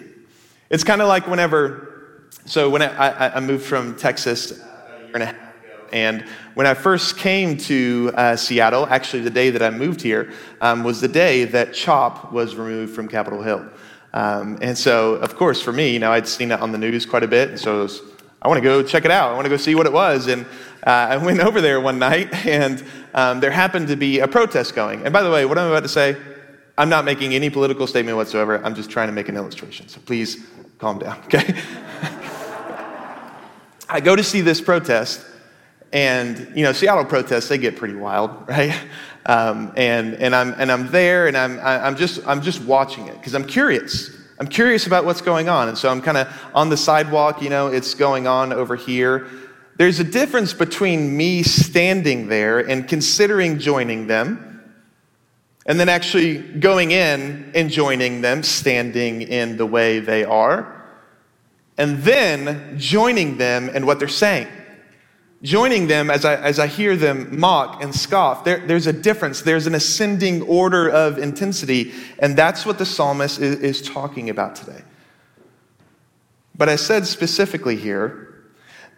It's 0.70 0.84
kind 0.84 1.02
of 1.02 1.08
like 1.08 1.28
whenever, 1.28 2.28
so 2.46 2.70
when 2.70 2.82
I, 2.82 3.38
I, 3.38 3.40
moved 3.40 3.64
from 3.64 3.96
Texas 3.96 4.52
a 4.52 5.06
year 5.06 5.12
and 5.14 5.24
a 5.24 5.28
half 5.28 5.51
and 5.92 6.22
when 6.54 6.68
I 6.68 6.74
first 6.74 7.18
came 7.18 7.58
to 7.58 8.12
uh, 8.16 8.36
Seattle, 8.36 8.88
actually 8.88 9.22
the 9.22 9.30
day 9.30 9.50
that 9.50 9.62
I 9.62 9.70
moved 9.70 10.02
here 10.02 10.32
um, 10.62 10.84
was 10.84 11.02
the 11.02 11.08
day 11.08 11.46
that 11.46 11.74
CHOP 11.74 12.32
was 12.32 12.56
removed 12.56 12.94
from 12.96 13.08
Capitol 13.08 13.42
Hill. 13.42 13.70
Um, 14.14 14.58
and 14.62 14.78
so, 14.78 15.16
of 15.16 15.36
course, 15.36 15.62
for 15.62 15.72
me, 15.72 15.92
you 15.94 16.00
know, 16.00 16.12
I'd 16.12 16.28
seen 16.28 16.52
it 16.52 16.60
on 16.60 16.72
the 16.72 16.78
news 16.78 17.06
quite 17.06 17.24
a 17.24 17.28
bit, 17.28 17.50
and 17.50 17.60
so 17.60 17.84
was, 17.84 18.02
I 18.42 18.48
want 18.48 18.58
to 18.58 18.62
go 18.62 18.84
check 18.84 19.06
it 19.06 19.12
out. 19.12 19.32
I 19.32 19.34
want 19.34 19.46
to 19.46 19.50
go 19.50 19.58
see 19.58 19.76
what 19.76 19.86
it 19.86 19.94
was. 19.94 20.28
And 20.28 20.46
uh, 20.86 20.90
I 20.90 21.18
went 21.18 21.40
over 21.48 21.62
there 21.62 21.80
one 21.80 22.00
night, 22.00 22.34
and 22.46 22.84
um, 23.14 23.40
there 23.40 23.52
happened 23.52 23.88
to 23.88 23.96
be 23.96 24.20
a 24.20 24.28
protest 24.28 24.76
going. 24.76 25.04
And 25.04 25.14
by 25.14 25.24
the 25.24 25.32
way, 25.32 25.46
what 25.46 25.58
I'm 25.58 25.70
about 25.70 25.84
to 25.84 25.90
say, 25.90 26.18
I'm 26.78 26.90
not 26.90 27.06
making 27.06 27.34
any 27.34 27.50
political 27.50 27.88
statement 27.88 28.18
whatsoever. 28.18 28.64
I'm 28.66 28.76
just 28.76 28.90
trying 28.90 29.08
to 29.08 29.14
make 29.14 29.30
an 29.30 29.38
illustration. 29.38 29.88
So 29.88 30.02
please 30.06 30.46
calm 30.80 31.00
down, 31.00 31.20
okay? 31.26 31.56
I 33.90 34.00
go 34.00 34.16
to 34.16 34.24
see 34.24 34.42
this 34.42 34.62
protest, 34.62 35.26
and 35.94 36.52
you 36.56 36.64
know, 36.64 36.72
Seattle 36.72 37.06
protests 37.06 37.50
they 37.50 37.58
get 37.58 37.76
pretty 37.76 37.96
wild, 37.96 38.32
right? 38.48 38.78
Um, 39.26 39.74
and, 39.78 40.16
and, 40.16 40.36
I'm, 40.36 40.54
and 40.58 40.72
I'm 40.72 40.90
there 40.90 41.28
and 41.28 41.38
I'm, 41.38 41.60
I'm, 41.60 41.96
just, 41.96 42.26
I'm 42.28 42.42
just 42.42 42.62
watching 42.64 43.08
it 43.08 43.16
because 43.18 43.36
I'm 43.36 43.46
curious. 43.46 44.18
I'm 44.40 44.48
curious 44.48 44.88
about 44.88 45.06
what's 45.06 45.22
going 45.22 45.50
on. 45.50 45.68
And 45.70 45.78
so 45.78 45.90
I'm 45.90 46.02
kind 46.02 46.18
of 46.18 46.28
on 46.56 46.70
the 46.70 46.78
sidewalk, 46.78 47.42
you 47.42 47.50
know, 47.50 47.68
it's 47.68 47.94
going 47.94 48.26
on 48.26 48.52
over 48.52 48.76
here. 48.76 49.28
There's 49.78 50.00
a 50.00 50.04
difference 50.04 50.54
between 50.54 51.16
me 51.16 51.44
standing 51.44 52.28
there 52.28 52.60
and 52.60 52.88
considering 52.88 53.60
joining 53.60 54.08
them 54.08 54.48
and 55.68 55.80
then 55.80 55.90
actually 55.90 56.40
going 56.40 56.90
in 56.90 57.52
and 57.54 57.70
joining 57.70 58.22
them, 58.22 58.42
standing 58.42 59.22
in 59.22 59.58
the 59.58 59.66
way 59.66 60.00
they 60.00 60.24
are, 60.24 60.84
and 61.78 62.00
then 62.00 62.78
joining 62.80 63.38
them 63.38 63.70
in 63.70 63.86
what 63.86 64.00
they're 64.00 64.08
saying 64.08 64.48
joining 65.42 65.88
them 65.88 66.10
as 66.10 66.26
I, 66.26 66.36
as 66.36 66.60
I 66.60 66.68
hear 66.68 66.96
them 66.96 67.40
mock 67.40 67.84
and 67.84 67.94
scoff, 67.94 68.44
there, 68.44 68.60
there's 68.60 68.88
a 68.88 68.94
difference. 68.94 69.42
There's 69.42 69.68
an 69.68 69.76
ascending 69.76 70.44
order 70.44 70.90
of 70.90 71.18
intensity, 71.18 71.94
and 72.20 72.38
that's 72.38 72.66
what 72.66 72.78
the 72.78 72.86
psalmist 72.86 73.40
is, 73.40 73.60
is 73.60 73.82
talking 73.82 74.30
about 74.30 74.56
today. 74.56 74.84
But 76.56 76.70
I 76.70 76.76
said 76.76 77.08
specifically 77.08 77.76
here, 77.76 78.28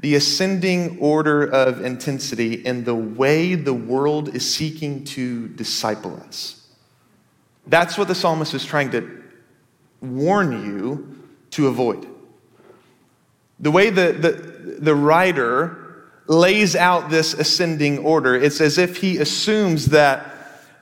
the 0.02 0.16
ascending 0.16 1.00
order 1.00 1.44
of 1.44 1.84
intensity 1.84 2.56
in 2.56 2.84
the 2.84 2.96
way 2.96 3.56
the 3.56 3.74
world 3.74 4.36
is 4.36 4.54
seeking 4.54 5.06
to 5.06 5.48
disciple 5.50 6.22
us. 6.28 6.68
That's 7.68 7.98
what 7.98 8.10
the 8.10 8.16
psalmist 8.16 8.54
is 8.54 8.66
trying 8.66 8.92
to 8.92 9.24
warn 10.02 10.66
you 10.66 11.24
to 11.52 11.68
avoid. 11.68 12.06
The 13.62 13.72
way 13.72 13.90
the, 13.92 14.12
the, 14.12 14.32
the 14.80 14.94
writer 14.96 15.83
lays 16.28 16.76
out 16.76 17.10
this 17.10 17.34
ascending 17.34 18.00
order. 18.00 18.36
It's 18.36 18.62
as 18.62 18.78
if 18.78 18.98
he 18.98 19.18
assumes 19.18 19.88
that 19.88 20.34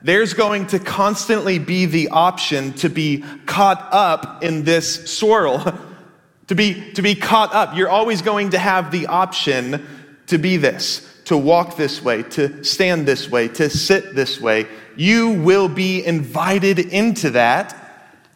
there's 0.02 0.34
going 0.34 0.68
to 0.68 0.80
constantly 0.80 1.60
be 1.60 1.86
the 1.86 2.10
option 2.10 2.74
to 2.74 2.90
be 2.90 3.24
caught 3.46 3.88
up 3.92 4.44
in 4.44 4.64
this 4.64 5.12
swirl, 5.12 5.60
to, 6.48 6.56
be, 6.56 6.92
to 6.94 7.02
be 7.02 7.16
caught 7.16 7.54
up. 7.54 7.76
You're 7.76 7.90
always 7.90 8.22
going 8.22 8.52
to 8.52 8.60
have 8.60 8.92
the 8.92 9.08
option 9.08 9.86
to 10.28 10.38
be 10.38 10.58
this, 10.58 11.08
to 11.26 11.38
walk 11.38 11.76
this 11.76 12.02
way, 12.02 12.24
to 12.24 12.64
stand 12.64 13.08
this 13.08 13.30
way, 13.30 13.48
to 13.50 13.70
sit 13.70 14.16
this 14.16 14.40
way. 14.40 14.66
You 14.96 15.42
will 15.42 15.68
be 15.68 16.04
invited 16.06 16.80
into 16.80 17.32
that 17.32 17.78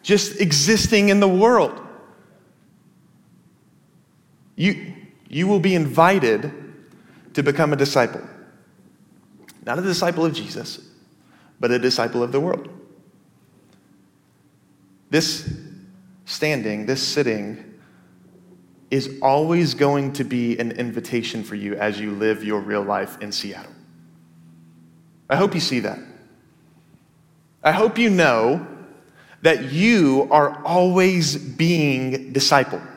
just 0.03 0.39
existing 0.39 1.09
in 1.09 1.19
the 1.19 1.27
world. 1.27 1.81
You, 4.55 4.93
you 5.27 5.47
will 5.47 5.59
be 5.59 5.73
invited 5.73 6.64
to 7.35 7.43
become 7.43 7.73
a 7.73 7.75
disciple. 7.75 8.21
Not 9.65 9.77
a 9.77 9.81
disciple 9.81 10.25
of 10.25 10.33
Jesus, 10.33 10.79
but 11.59 11.69
a 11.69 11.77
disciple 11.77 12.23
of 12.23 12.31
the 12.31 12.39
world. 12.39 12.69
This 15.09 15.53
standing, 16.25 16.85
this 16.85 17.05
sitting, 17.05 17.73
is 18.89 19.19
always 19.21 19.73
going 19.73 20.13
to 20.13 20.23
be 20.23 20.57
an 20.57 20.71
invitation 20.71 21.43
for 21.43 21.55
you 21.55 21.75
as 21.75 21.99
you 21.99 22.11
live 22.11 22.43
your 22.43 22.59
real 22.59 22.83
life 22.83 23.21
in 23.21 23.31
Seattle. 23.31 23.73
I 25.29 25.35
hope 25.35 25.53
you 25.53 25.59
see 25.59 25.79
that. 25.81 25.99
I 27.63 27.71
hope 27.71 27.97
you 27.97 28.09
know 28.09 28.65
that 29.41 29.71
you 29.71 30.27
are 30.31 30.63
always 30.63 31.35
being 31.37 32.31
discipled. 32.31 32.87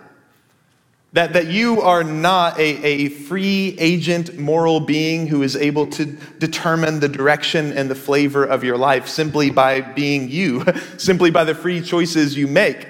That, 1.15 1.33
that 1.33 1.47
you 1.47 1.81
are 1.81 2.05
not 2.05 2.59
a, 2.59 2.85
a 2.85 3.09
free 3.09 3.75
agent 3.79 4.39
moral 4.39 4.81
being 4.81 5.27
who 5.27 5.43
is 5.43 5.57
able 5.57 5.87
to 5.89 6.05
determine 6.05 7.01
the 7.01 7.09
direction 7.09 7.73
and 7.73 7.91
the 7.91 7.95
flavor 7.95 8.45
of 8.45 8.63
your 8.63 8.77
life 8.77 9.09
simply 9.09 9.51
by 9.51 9.81
being 9.81 10.29
you, 10.29 10.67
simply 10.99 11.31
by 11.31 11.45
the 11.45 11.55
free 11.55 11.81
choices 11.81 12.37
you 12.37 12.47
make. 12.47 12.87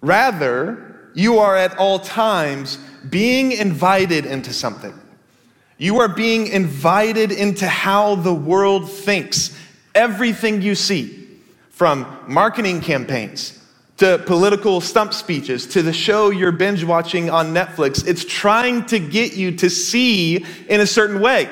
Rather, 0.00 1.10
you 1.14 1.38
are 1.38 1.56
at 1.56 1.76
all 1.78 2.00
times 2.00 2.78
being 3.08 3.52
invited 3.52 4.26
into 4.26 4.52
something. 4.52 4.98
You 5.78 6.00
are 6.00 6.08
being 6.08 6.48
invited 6.48 7.30
into 7.30 7.68
how 7.68 8.16
the 8.16 8.34
world 8.34 8.90
thinks. 8.90 9.56
Everything 9.94 10.60
you 10.60 10.74
see, 10.74 11.28
from 11.70 12.04
marketing 12.26 12.80
campaigns 12.80 13.57
to 13.98 14.18
political 14.26 14.80
stump 14.80 15.12
speeches, 15.12 15.66
to 15.66 15.82
the 15.82 15.92
show 15.92 16.30
you're 16.30 16.52
binge 16.52 16.84
watching 16.84 17.30
on 17.30 17.52
Netflix. 17.52 18.06
It's 18.06 18.24
trying 18.24 18.86
to 18.86 18.98
get 18.98 19.34
you 19.34 19.56
to 19.56 19.68
see 19.68 20.44
in 20.68 20.80
a 20.80 20.86
certain 20.86 21.20
way. 21.20 21.50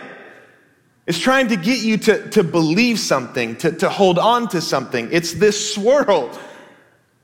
It's 1.07 1.19
trying 1.19 1.49
to 1.49 1.57
get 1.57 1.81
you 1.81 1.99
to, 1.99 2.31
to 2.31 2.45
believe 2.45 2.99
something, 2.99 3.57
to, 3.57 3.73
to 3.73 3.88
hold 3.88 4.19
on 4.19 4.49
to 4.49 4.61
something. 4.61 5.09
It's 5.12 5.35
this 5.35 5.75
swirl, 5.75 6.37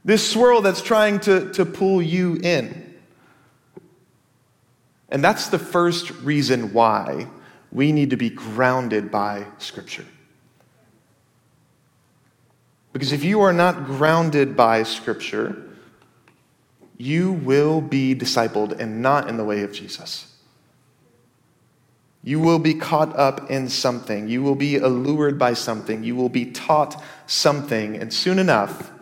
this 0.05 0.29
swirl 0.29 0.61
that's 0.61 0.83
trying 0.83 1.21
to, 1.21 1.53
to 1.53 1.65
pull 1.65 2.03
you 2.03 2.37
in. 2.43 2.95
And 5.09 5.23
that's 5.23 5.49
the 5.49 5.59
first 5.59 6.11
reason 6.23 6.73
why 6.73 7.29
we 7.71 7.93
need 7.93 8.11
to 8.11 8.17
be 8.17 8.31
grounded 8.31 9.11
by 9.11 9.47
Scripture. 9.59 10.05
Because 12.93 13.13
if 13.13 13.25
you 13.25 13.41
are 13.41 13.53
not 13.53 13.87
grounded 13.87 14.57
by 14.57 14.83
Scripture, 14.83 15.63
you 16.99 17.33
will 17.33 17.81
be 17.81 18.15
discipled 18.15 18.79
and 18.79 19.03
not 19.03 19.29
in 19.29 19.37
the 19.37 19.45
way 19.45 19.63
of 19.63 19.73
Jesus. 19.73 20.33
You 22.23 22.39
will 22.39 22.61
be 22.61 22.75
caught 22.75 23.17
up 23.17 23.51
in 23.51 23.69
something. 23.69 24.29
You 24.29 24.43
will 24.43 24.55
be 24.55 24.77
allured 24.77 25.39
by 25.39 25.55
something. 25.55 26.05
You 26.05 26.15
will 26.15 26.29
be 26.29 26.47
taught 26.47 27.03
something. 27.27 27.97
And 27.97 28.13
soon 28.13 28.39
enough, 28.39 28.93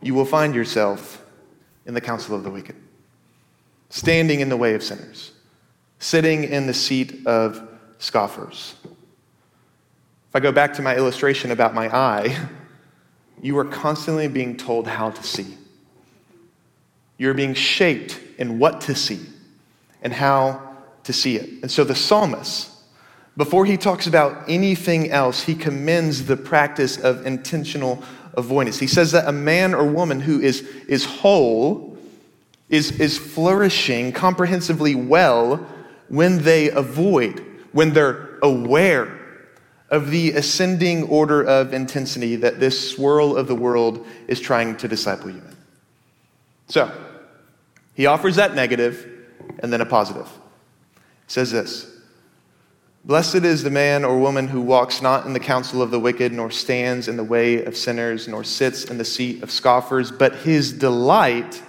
you 0.00 0.14
will 0.14 0.24
find 0.24 0.54
yourself 0.54 1.22
in 1.84 1.94
the 1.94 2.00
council 2.00 2.34
of 2.34 2.44
the 2.44 2.50
wicked, 2.50 2.76
standing 3.90 4.40
in 4.40 4.48
the 4.48 4.56
way 4.56 4.74
of 4.74 4.82
sinners, 4.82 5.32
sitting 5.98 6.44
in 6.44 6.66
the 6.66 6.74
seat 6.74 7.26
of 7.26 7.62
scoffers. 7.98 8.74
If 8.84 10.34
I 10.34 10.40
go 10.40 10.52
back 10.52 10.74
to 10.74 10.82
my 10.82 10.96
illustration 10.96 11.50
about 11.50 11.74
my 11.74 11.94
eye, 11.94 12.36
you 13.42 13.56
are 13.58 13.64
constantly 13.64 14.28
being 14.28 14.56
told 14.56 14.86
how 14.86 15.10
to 15.10 15.22
see. 15.22 15.56
You're 17.18 17.34
being 17.34 17.54
shaped 17.54 18.18
in 18.38 18.58
what 18.58 18.82
to 18.82 18.94
see 18.94 19.20
and 20.02 20.12
how 20.12 20.76
to 21.04 21.12
see 21.12 21.36
it. 21.36 21.62
And 21.62 21.70
so 21.70 21.84
the 21.84 21.94
psalmist, 21.94 22.70
before 23.36 23.64
he 23.64 23.76
talks 23.76 24.06
about 24.06 24.48
anything 24.48 25.10
else, 25.10 25.42
he 25.42 25.54
commends 25.54 26.26
the 26.26 26.36
practice 26.36 26.98
of 26.98 27.26
intentional 27.26 28.02
avoidance. 28.34 28.78
He 28.78 28.86
says 28.86 29.12
that 29.12 29.28
a 29.28 29.32
man 29.32 29.74
or 29.74 29.84
woman 29.86 30.20
who 30.20 30.40
is, 30.40 30.60
is 30.88 31.04
whole 31.04 31.96
is, 32.68 32.98
is 33.00 33.16
flourishing 33.16 34.12
comprehensively 34.12 34.94
well 34.94 35.56
when 36.08 36.42
they 36.42 36.70
avoid, 36.70 37.44
when 37.72 37.92
they're 37.92 38.38
aware 38.42 39.25
of 39.90 40.10
the 40.10 40.32
ascending 40.32 41.04
order 41.04 41.42
of 41.42 41.72
intensity 41.72 42.36
that 42.36 42.58
this 42.58 42.90
swirl 42.90 43.36
of 43.36 43.46
the 43.46 43.54
world 43.54 44.04
is 44.26 44.40
trying 44.40 44.76
to 44.76 44.88
disciple 44.88 45.30
you 45.30 45.38
in. 45.38 45.56
So, 46.68 46.90
he 47.94 48.06
offers 48.06 48.36
that 48.36 48.54
negative 48.54 49.06
and 49.60 49.72
then 49.72 49.80
a 49.80 49.86
positive. 49.86 50.28
Says 51.28 51.52
this 51.52 51.92
Blessed 53.04 53.36
is 53.36 53.62
the 53.62 53.70
man 53.70 54.04
or 54.04 54.18
woman 54.18 54.48
who 54.48 54.60
walks 54.60 55.00
not 55.00 55.26
in 55.26 55.32
the 55.32 55.40
counsel 55.40 55.80
of 55.80 55.92
the 55.92 56.00
wicked, 56.00 56.32
nor 56.32 56.50
stands 56.50 57.06
in 57.06 57.16
the 57.16 57.24
way 57.24 57.64
of 57.64 57.76
sinners, 57.76 58.26
nor 58.26 58.42
sits 58.42 58.84
in 58.84 58.98
the 58.98 59.04
seat 59.04 59.44
of 59.44 59.50
scoffers, 59.52 60.10
but 60.10 60.34
his 60.36 60.72
delight 60.72 61.62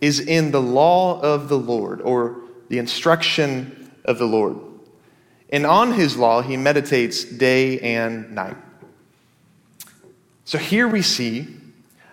is 0.00 0.18
in 0.18 0.50
the 0.50 0.60
law 0.60 1.20
of 1.20 1.48
the 1.48 1.58
Lord, 1.58 2.02
or 2.02 2.40
the 2.68 2.78
instruction 2.78 3.92
of 4.04 4.18
the 4.18 4.26
Lord 4.26 4.56
and 5.54 5.64
on 5.64 5.92
his 5.92 6.16
law 6.16 6.42
he 6.42 6.56
meditates 6.56 7.22
day 7.24 7.78
and 7.78 8.34
night. 8.34 8.56
So 10.44 10.58
here 10.58 10.88
we 10.88 11.00
see 11.00 11.46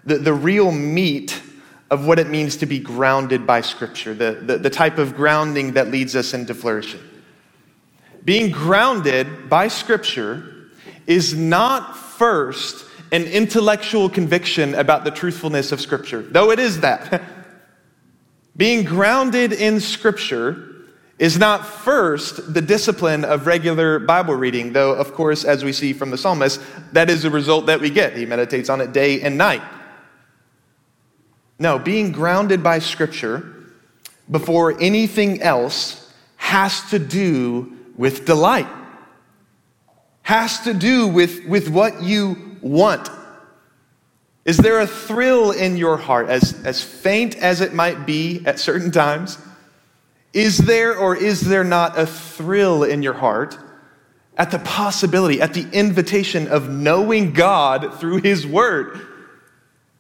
the, 0.04 0.20
the 0.20 0.34
real 0.34 0.72
meat 0.72 1.42
of 1.90 2.06
what 2.06 2.20
it 2.20 2.30
means 2.30 2.58
to 2.58 2.68
be 2.68 2.78
grounded 2.78 3.48
by 3.48 3.62
Scripture, 3.62 4.14
the, 4.14 4.34
the, 4.44 4.58
the 4.60 4.70
type 4.70 5.00
of 5.00 5.16
grounding 5.16 5.74
that 5.74 5.90
leads 5.90 6.16
us 6.16 6.36
into 6.36 6.54
flourishing. 6.54 7.02
Being 8.24 8.52
grounded 8.52 9.50
by 9.50 9.70
Scripture 9.70 10.70
is 11.08 11.34
not 11.34 11.98
first 11.98 12.86
an 13.12 13.24
intellectual 13.24 14.08
conviction 14.08 14.76
about 14.76 15.04
the 15.04 15.12
truthfulness 15.12 15.72
of 15.72 15.82
Scripture, 15.82 16.22
though 16.22 16.52
it 16.52 16.60
is 16.60 16.82
that. 16.82 17.24
Being 18.56 18.86
grounded 18.86 19.52
in 19.52 19.80
Scripture 19.80 20.71
is 21.22 21.38
not 21.38 21.64
first 21.64 22.52
the 22.52 22.62
discipline 22.62 23.24
of 23.24 23.46
regular 23.46 24.00
Bible 24.00 24.34
reading, 24.34 24.74
though, 24.74 24.94
of 24.94 25.14
course, 25.14 25.46
as 25.46 25.64
we 25.64 25.72
see 25.72 25.94
from 25.94 26.10
the 26.10 26.18
psalmist, 26.18 26.60
that 26.94 27.12
is 27.12 27.22
the 27.22 27.30
result 27.30 27.68
that 27.68 27.80
we 27.80 27.92
get. 27.92 28.18
He 28.18 28.26
meditates 28.26 28.70
on 28.70 28.82
it 28.82 28.92
day 28.92 29.22
and 29.22 29.38
night. 29.38 29.62
No, 31.60 31.78
being 31.78 32.12
grounded 32.12 32.64
by 32.64 32.80
Scripture 32.80 33.68
before 34.32 34.82
anything 34.82 35.44
else 35.44 36.12
has 36.38 36.90
to 36.90 36.98
do 36.98 37.72
with 37.96 38.26
delight, 38.26 38.68
has 40.24 40.62
to 40.62 40.74
do 40.74 41.08
with, 41.08 41.46
with 41.46 41.70
what 41.70 42.02
you 42.02 42.58
want. 42.62 43.12
Is 44.44 44.58
there 44.58 44.80
a 44.80 44.88
thrill 44.88 45.52
in 45.52 45.78
your 45.78 45.98
heart, 45.98 46.30
as, 46.30 46.60
as 46.66 46.84
faint 46.84 47.38
as 47.38 47.62
it 47.62 47.76
might 47.76 48.08
be 48.08 48.44
at 48.48 48.58
certain 48.58 48.90
times? 48.90 49.38
Is 50.34 50.58
there 50.60 50.98
or 50.98 51.16
is 51.16 51.42
there 51.42 51.64
not 51.64 52.00
a 52.00 52.06
thrill 52.06 52.84
in 52.84 53.04
your 53.04 53.14
heart 53.14 53.58
at 54.38 54.52
the 54.52 54.60
possibility, 54.60 55.42
at 55.42 55.54
the 55.54 55.70
invitation 55.72 56.48
of 56.48 56.70
knowing 56.70 57.34
God 57.34 58.00
through 58.00 58.22
His 58.22 58.48
Word? 58.48 59.00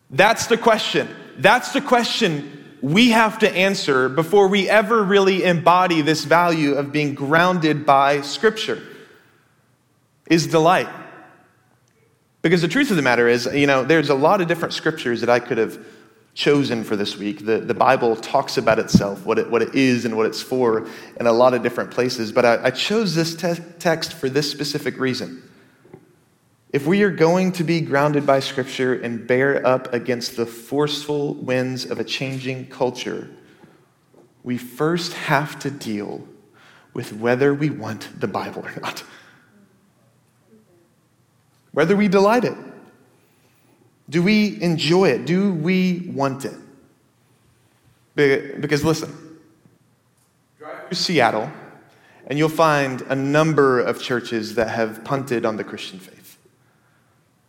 That's 0.09 0.47
the 0.47 0.57
question. 0.57 1.09
That's 1.37 1.73
the 1.73 1.81
question 1.81 2.77
we 2.81 3.09
have 3.11 3.39
to 3.39 3.51
answer 3.51 4.09
before 4.09 4.47
we 4.47 4.69
ever 4.69 5.03
really 5.03 5.43
embody 5.43 6.01
this 6.01 6.25
value 6.25 6.73
of 6.73 6.91
being 6.91 7.13
grounded 7.13 7.85
by 7.85 8.21
Scripture. 8.21 8.81
Is 10.27 10.47
delight. 10.47 10.87
Because 12.41 12.61
the 12.61 12.67
truth 12.67 12.89
of 12.89 12.95
the 12.95 13.01
matter 13.01 13.27
is, 13.27 13.45
you 13.53 13.67
know, 13.67 13.83
there's 13.83 14.09
a 14.09 14.15
lot 14.15 14.41
of 14.41 14.47
different 14.47 14.73
scriptures 14.73 15.21
that 15.21 15.29
I 15.29 15.39
could 15.39 15.57
have 15.57 15.85
chosen 16.33 16.83
for 16.83 16.95
this 16.95 17.17
week. 17.17 17.45
The, 17.45 17.59
the 17.59 17.73
Bible 17.73 18.15
talks 18.15 18.57
about 18.57 18.79
itself, 18.79 19.25
what 19.25 19.37
it, 19.37 19.49
what 19.49 19.61
it 19.61 19.75
is 19.75 20.05
and 20.05 20.15
what 20.15 20.25
it's 20.25 20.41
for, 20.41 20.87
in 21.19 21.27
a 21.27 21.33
lot 21.33 21.53
of 21.53 21.61
different 21.61 21.91
places. 21.91 22.31
But 22.31 22.45
I, 22.45 22.65
I 22.65 22.71
chose 22.71 23.15
this 23.15 23.35
te- 23.35 23.61
text 23.79 24.13
for 24.13 24.29
this 24.29 24.49
specific 24.49 24.97
reason. 24.97 25.43
If 26.71 26.87
we 26.87 27.03
are 27.03 27.11
going 27.11 27.51
to 27.53 27.65
be 27.65 27.81
grounded 27.81 28.25
by 28.25 28.39
Scripture 28.39 28.93
and 28.93 29.27
bear 29.27 29.65
up 29.67 29.93
against 29.93 30.37
the 30.37 30.45
forceful 30.45 31.33
winds 31.33 31.85
of 31.85 31.99
a 31.99 32.03
changing 32.03 32.67
culture, 32.67 33.29
we 34.43 34.57
first 34.57 35.13
have 35.13 35.59
to 35.59 35.69
deal 35.69 36.25
with 36.93 37.13
whether 37.13 37.53
we 37.53 37.69
want 37.69 38.07
the 38.19 38.27
Bible 38.27 38.65
or 38.65 38.73
not. 38.81 39.03
Whether 41.73 41.95
we 41.95 42.07
delight 42.07 42.45
it. 42.45 42.55
Do 44.11 44.21
we 44.21 44.61
enjoy 44.61 45.07
it? 45.07 45.25
Do 45.25 45.53
we 45.53 46.11
want 46.13 46.43
it? 46.43 46.57
Because 48.13 48.83
listen, 48.83 49.39
drive 50.59 50.87
through 50.87 50.95
Seattle, 50.97 51.49
and 52.27 52.37
you'll 52.37 52.49
find 52.49 53.01
a 53.03 53.15
number 53.15 53.79
of 53.79 54.01
churches 54.01 54.55
that 54.55 54.67
have 54.67 55.05
punted 55.05 55.45
on 55.45 55.55
the 55.55 55.63
Christian 55.63 55.97
faith. 55.97 56.37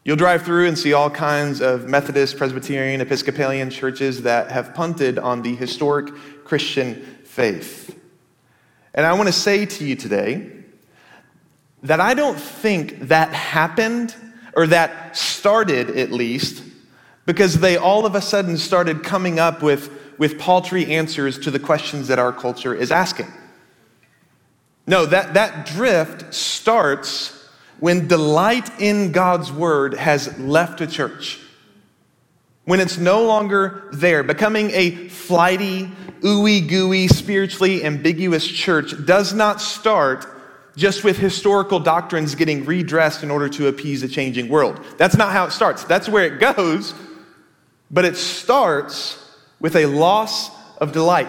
You'll 0.05 0.17
drive 0.17 0.43
through 0.43 0.69
and 0.69 0.79
see 0.79 0.93
all 0.93 1.11
kinds 1.11 1.61
of 1.61 1.89
Methodist, 1.89 2.37
Presbyterian, 2.37 3.01
Episcopalian 3.01 3.69
churches 3.69 4.23
that 4.23 4.53
have 4.53 4.73
punted 4.73 5.19
on 5.19 5.43
the 5.43 5.57
historic 5.57 6.15
Christian 6.45 6.95
faith. 7.25 7.99
And 8.95 9.05
I 9.05 9.15
want 9.15 9.27
to 9.27 9.33
say 9.33 9.67
to 9.67 9.85
you 9.85 9.97
today 9.97 10.49
that 11.83 11.99
I 11.99 12.15
don't 12.15 12.39
think 12.39 13.09
that 13.09 13.33
happened 13.33 14.15
or 14.55 14.67
that 14.67 15.17
started 15.17 15.91
at 15.91 16.13
least, 16.13 16.63
because 17.27 17.61
they 17.61 17.77
all 17.77 18.05
of 18.05 18.15
a 18.15 18.21
sudden 18.21 18.57
started 18.59 19.03
coming 19.05 19.39
up 19.39 19.63
with, 19.63 19.91
with 20.19 20.39
paltry 20.39 20.87
answers 20.87 21.39
to 21.39 21.51
the 21.51 21.59
questions 21.59 22.09
that 22.09 22.19
our 22.19 22.33
culture 22.33 22.75
is 22.75 22.91
asking. 22.91 23.29
No, 24.87 25.07
that, 25.07 25.35
that 25.35 25.67
drift 25.67 26.35
starts 26.35 27.49
when 27.79 28.09
delight 28.09 28.81
in 28.81 29.13
God's 29.13 29.53
word 29.53 29.95
has 29.95 30.37
left 30.39 30.81
a 30.81 30.87
church. 30.87 31.39
when 32.65 32.81
it's 32.81 32.99
no 32.99 33.25
longer 33.25 33.89
there, 33.93 34.23
becoming 34.23 34.71
a 34.71 35.09
flighty, 35.09 35.91
ooey 36.21 36.67
gooey, 36.67 37.09
spiritually 37.09 37.85
ambiguous 37.85 38.47
church 38.47 38.95
does 39.05 39.35
not 39.35 39.61
start 39.61 40.27
just 40.77 41.05
with 41.05 41.19
historical 41.19 41.79
doctrines 41.79 42.35
getting 42.35 42.65
redressed 42.65 43.23
in 43.23 43.31
order 43.31 43.49
to 43.49 43.69
appease 43.69 44.03
a 44.03 44.09
changing 44.09 44.49
world. 44.49 44.81
That's 44.97 45.17
not 45.17 45.33
how 45.33 45.45
it 45.45 45.51
starts. 45.53 45.85
That's 45.85 46.09
where 46.09 46.25
it 46.25 46.41
goes, 46.41 46.95
but 47.91 48.05
it 48.05 48.17
starts 48.17 49.19
with 49.61 49.77
a 49.77 49.87
loss 49.87 50.51
of 50.79 50.93
delight. 50.93 51.29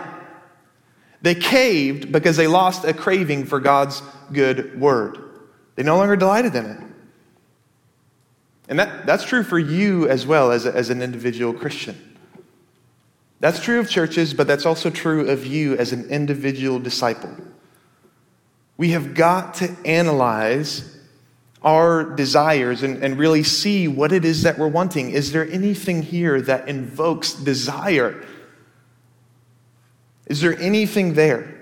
They 1.22 1.36
caved 1.36 2.12
because 2.12 2.38
they 2.38 2.48
lost 2.48 2.86
a 2.86 2.94
craving 2.94 3.46
for 3.46 3.60
God's 3.60 4.02
good 4.32 4.80
word. 4.80 5.18
They 5.76 5.84
no 5.84 5.98
longer 5.98 6.16
delighted 6.16 6.56
in 6.56 6.66
it. 6.66 6.80
And 8.70 8.80
that, 8.80 9.06
that's 9.06 9.26
true 9.26 9.44
for 9.44 9.60
you 9.60 10.08
as 10.08 10.26
well 10.26 10.52
as, 10.52 10.66
a, 10.66 10.74
as 10.74 10.90
an 10.90 11.02
individual 11.02 11.54
Christian. 11.54 12.18
That's 13.40 13.60
true 13.60 13.80
of 13.80 13.90
churches, 13.90 14.34
but 14.34 14.48
that's 14.48 14.66
also 14.66 14.90
true 14.90 15.30
of 15.30 15.46
you 15.46 15.76
as 15.78 15.92
an 15.92 16.10
individual 16.10 16.80
disciple. 16.80 17.36
We 18.78 18.90
have 18.92 19.14
got 19.14 19.56
to 19.56 19.76
analyze 19.86 20.90
our 21.64 22.04
desires 22.04 22.84
and, 22.84 23.04
and 23.04 23.18
really 23.18 23.44
see 23.44 23.88
what 23.88 24.12
it 24.12 24.26
is 24.26 24.44
that 24.44 24.58
we're 24.58 24.68
wanting. 24.68 25.12
Is 25.12 25.32
there 25.32 25.50
anything 25.50 26.04
here 26.04 26.42
that 26.42 26.68
invokes 26.68 27.34
desire? 27.34 28.26
Is 30.28 30.42
there 30.42 30.58
anything 30.60 31.14
there? 31.14 31.62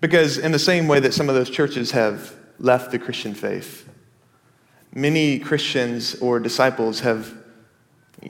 Because, 0.00 0.38
in 0.38 0.52
the 0.52 0.58
same 0.58 0.88
way 0.88 1.00
that 1.00 1.14
some 1.14 1.28
of 1.28 1.34
those 1.34 1.50
churches 1.50 1.92
have 1.92 2.34
left 2.58 2.90
the 2.90 2.98
Christian 2.98 3.34
faith, 3.34 3.88
many 4.94 5.38
Christians 5.38 6.16
or 6.16 6.38
disciples 6.38 7.00
have, 7.00 7.32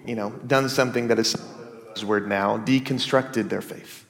you 0.04 0.14
know, 0.14 0.30
done 0.46 0.68
something 0.68 1.08
that 1.08 1.18
is 1.18 1.36
word 2.04 2.28
now, 2.28 2.58
deconstructed 2.58 3.48
their 3.48 3.60
faith. 3.60 4.05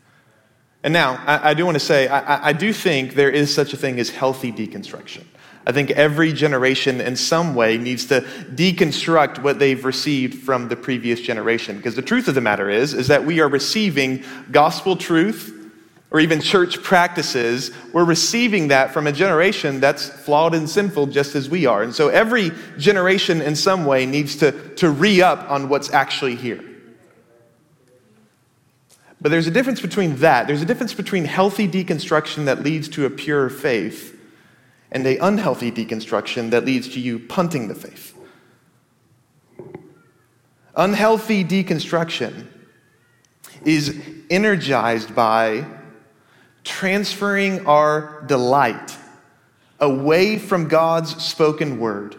And 0.86 0.92
now, 0.92 1.20
I, 1.26 1.50
I 1.50 1.54
do 1.54 1.64
want 1.66 1.74
to 1.74 1.84
say, 1.84 2.06
I, 2.06 2.50
I 2.50 2.52
do 2.52 2.72
think 2.72 3.14
there 3.14 3.28
is 3.28 3.52
such 3.52 3.72
a 3.72 3.76
thing 3.76 3.98
as 3.98 4.08
healthy 4.08 4.52
deconstruction. 4.52 5.24
I 5.66 5.72
think 5.72 5.90
every 5.90 6.32
generation 6.32 7.00
in 7.00 7.16
some 7.16 7.56
way 7.56 7.76
needs 7.76 8.06
to 8.06 8.20
deconstruct 8.20 9.42
what 9.42 9.58
they've 9.58 9.84
received 9.84 10.44
from 10.44 10.68
the 10.68 10.76
previous 10.76 11.20
generation. 11.20 11.76
Because 11.76 11.96
the 11.96 12.02
truth 12.02 12.28
of 12.28 12.36
the 12.36 12.40
matter 12.40 12.70
is, 12.70 12.94
is 12.94 13.08
that 13.08 13.24
we 13.24 13.40
are 13.40 13.48
receiving 13.48 14.22
gospel 14.52 14.94
truth 14.94 15.52
or 16.12 16.20
even 16.20 16.40
church 16.40 16.80
practices. 16.84 17.72
We're 17.92 18.04
receiving 18.04 18.68
that 18.68 18.92
from 18.92 19.08
a 19.08 19.12
generation 19.12 19.80
that's 19.80 20.08
flawed 20.08 20.54
and 20.54 20.70
sinful 20.70 21.08
just 21.08 21.34
as 21.34 21.50
we 21.50 21.66
are. 21.66 21.82
And 21.82 21.92
so 21.92 22.10
every 22.10 22.52
generation 22.78 23.42
in 23.42 23.56
some 23.56 23.86
way 23.86 24.06
needs 24.06 24.36
to, 24.36 24.52
to 24.76 24.88
re 24.88 25.20
up 25.20 25.50
on 25.50 25.68
what's 25.68 25.92
actually 25.92 26.36
here. 26.36 26.62
But 29.20 29.30
there's 29.30 29.46
a 29.46 29.50
difference 29.50 29.80
between 29.80 30.16
that. 30.16 30.46
There's 30.46 30.62
a 30.62 30.66
difference 30.66 30.94
between 30.94 31.24
healthy 31.24 31.66
deconstruction 31.66 32.44
that 32.44 32.62
leads 32.62 32.88
to 32.90 33.06
a 33.06 33.10
pure 33.10 33.48
faith 33.48 34.18
and 34.92 35.06
a 35.06 35.16
unhealthy 35.18 35.72
deconstruction 35.72 36.50
that 36.50 36.64
leads 36.64 36.88
to 36.88 37.00
you 37.00 37.18
punting 37.18 37.68
the 37.68 37.74
faith. 37.74 38.14
Unhealthy 40.76 41.44
deconstruction 41.44 42.46
is 43.64 43.98
energized 44.28 45.14
by 45.14 45.64
transferring 46.62 47.66
our 47.66 48.22
delight 48.26 48.96
away 49.80 50.38
from 50.38 50.68
God's 50.68 51.22
spoken 51.22 51.78
word 51.78 52.16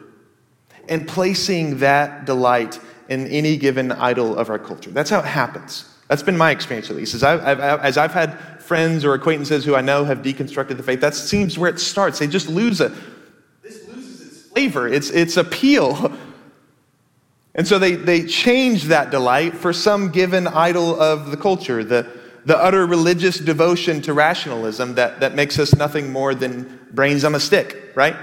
and 0.90 1.08
placing 1.08 1.80
that 1.80 2.26
delight 2.26 2.80
in 3.10 3.28
any 3.28 3.58
given 3.58 3.92
idol 3.92 4.36
of 4.38 4.50
our 4.50 4.60
culture. 4.60 4.90
That's 4.90 5.10
how 5.10 5.20
it 5.20 5.26
happens. 5.26 5.86
That's 6.08 6.24
been 6.24 6.38
my 6.38 6.52
experience, 6.52 6.90
at 6.90 6.96
least. 6.96 7.14
As 7.14 7.24
I've, 7.24 7.42
I've, 7.42 7.60
as 7.60 7.98
I've 7.98 8.14
had 8.14 8.38
friends 8.62 9.04
or 9.04 9.14
acquaintances 9.14 9.66
who 9.66 9.76
I 9.76 9.82
know 9.82 10.06
have 10.06 10.20
deconstructed 10.20 10.78
the 10.78 10.84
faith, 10.84 11.02
that 11.02 11.16
seems 11.16 11.58
where 11.58 11.70
it 11.70 11.80
starts. 11.80 12.20
They 12.20 12.28
just 12.28 12.48
lose 12.48 12.80
a, 12.80 12.90
this 13.62 13.88
loses 13.88 14.22
its 14.22 14.42
flavor, 14.44 14.88
its, 14.88 15.10
its 15.10 15.38
appeal. 15.38 16.16
And 17.58 17.68
so 17.68 17.80
they, 17.80 17.96
they 17.96 18.24
change 18.24 18.84
that 18.84 19.10
delight 19.10 19.56
for 19.56 19.74
some 19.74 20.12
given 20.12 20.46
idol 20.46 21.02
of 21.02 21.32
the 21.32 21.38
culture, 21.38 21.84
the, 21.84 22.08
the 22.46 22.56
utter 22.56 22.86
religious 22.86 23.40
devotion 23.40 24.00
to 24.04 24.14
rationalism 24.14 24.94
that, 24.94 25.22
that 25.22 25.34
makes 25.34 25.58
us 25.58 25.76
nothing 25.76 26.12
more 26.12 26.36
than 26.36 26.80
brains 26.92 27.24
on 27.24 27.34
a 27.34 27.40
stick, 27.40 27.94
right? 27.96 28.16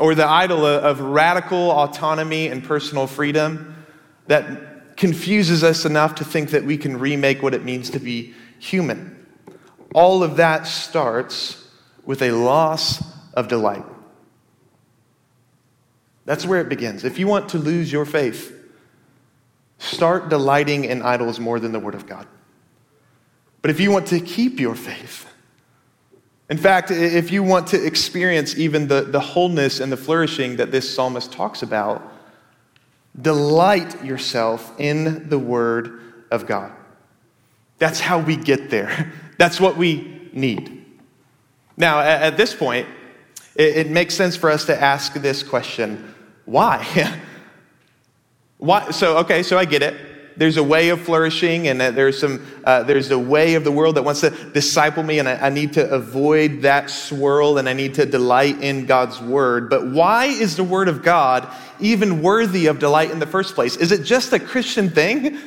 Or 0.00 0.16
the 0.16 0.26
idol 0.26 0.66
of 0.66 0.98
radical 0.98 1.70
autonomy 1.70 2.48
and 2.48 2.64
personal 2.64 3.06
freedom 3.06 3.86
that 4.26 4.75
confuses 4.96 5.62
us 5.62 5.84
enough 5.84 6.14
to 6.16 6.24
think 6.24 6.50
that 6.50 6.64
we 6.64 6.76
can 6.76 6.98
remake 6.98 7.42
what 7.42 7.54
it 7.54 7.64
means 7.64 7.90
to 7.90 7.98
be 7.98 8.34
human. 8.58 9.26
All 9.94 10.22
of 10.22 10.36
that 10.36 10.66
starts 10.66 11.68
with 12.04 12.22
a 12.22 12.30
loss 12.30 13.04
of 13.34 13.48
delight. 13.48 13.84
That's 16.24 16.46
where 16.46 16.60
it 16.60 16.68
begins. 16.68 17.04
If 17.04 17.18
you 17.18 17.26
want 17.26 17.50
to 17.50 17.58
lose 17.58 17.92
your 17.92 18.04
faith, 18.04 18.52
start 19.78 20.28
delighting 20.28 20.84
in 20.84 21.02
idols 21.02 21.38
more 21.38 21.60
than 21.60 21.72
the 21.72 21.80
Word 21.80 21.94
of 21.94 22.06
God. 22.06 22.26
But 23.62 23.70
if 23.70 23.80
you 23.80 23.90
want 23.90 24.08
to 24.08 24.20
keep 24.20 24.58
your 24.58 24.74
faith, 24.74 25.26
in 26.48 26.58
fact, 26.58 26.90
if 26.90 27.32
you 27.32 27.42
want 27.42 27.66
to 27.68 27.84
experience 27.84 28.56
even 28.56 28.86
the, 28.86 29.02
the 29.02 29.18
wholeness 29.18 29.80
and 29.80 29.90
the 29.90 29.96
flourishing 29.96 30.56
that 30.56 30.70
this 30.70 30.92
psalmist 30.92 31.32
talks 31.32 31.62
about, 31.62 32.12
Delight 33.20 34.04
yourself 34.04 34.72
in 34.78 35.28
the 35.28 35.38
Word 35.38 36.00
of 36.30 36.46
God. 36.46 36.72
That's 37.78 38.00
how 38.00 38.18
we 38.18 38.36
get 38.36 38.70
there. 38.70 39.12
That's 39.38 39.60
what 39.60 39.76
we 39.76 40.30
need. 40.32 40.84
Now, 41.76 42.00
at, 42.00 42.36
this 42.36 42.54
point, 42.54 42.86
it, 43.54 43.90
makes 43.90 44.14
sense 44.14 44.34
for 44.34 44.50
us 44.50 44.64
to 44.66 44.80
ask 44.80 45.12
this 45.14 45.42
question 45.42 46.14
why? 46.46 47.18
why? 48.58 48.90
So, 48.92 49.18
okay, 49.18 49.42
so 49.42 49.58
I 49.58 49.66
get 49.66 49.82
it 49.82 50.15
there's 50.36 50.56
a 50.56 50.62
way 50.62 50.90
of 50.90 51.00
flourishing 51.00 51.68
and 51.68 51.80
there's 51.80 52.18
some 52.18 52.44
uh, 52.64 52.82
there's 52.82 53.10
a 53.10 53.18
way 53.18 53.54
of 53.54 53.64
the 53.64 53.70
world 53.72 53.96
that 53.96 54.02
wants 54.02 54.20
to 54.20 54.30
disciple 54.52 55.02
me 55.02 55.18
and 55.18 55.28
I, 55.28 55.46
I 55.46 55.48
need 55.50 55.72
to 55.74 55.90
avoid 55.90 56.62
that 56.62 56.90
swirl 56.90 57.58
and 57.58 57.68
i 57.68 57.72
need 57.72 57.94
to 57.94 58.06
delight 58.06 58.62
in 58.62 58.86
god's 58.86 59.20
word. 59.20 59.70
But 59.70 59.86
why 59.86 60.26
is 60.26 60.56
the 60.56 60.64
word 60.64 60.88
of 60.88 61.02
god 61.02 61.48
even 61.80 62.22
worthy 62.22 62.66
of 62.66 62.78
delight 62.78 63.10
in 63.10 63.18
the 63.18 63.26
first 63.26 63.54
place? 63.54 63.76
Is 63.76 63.92
it 63.92 64.04
just 64.04 64.32
a 64.32 64.38
christian 64.38 64.90
thing? 64.90 65.38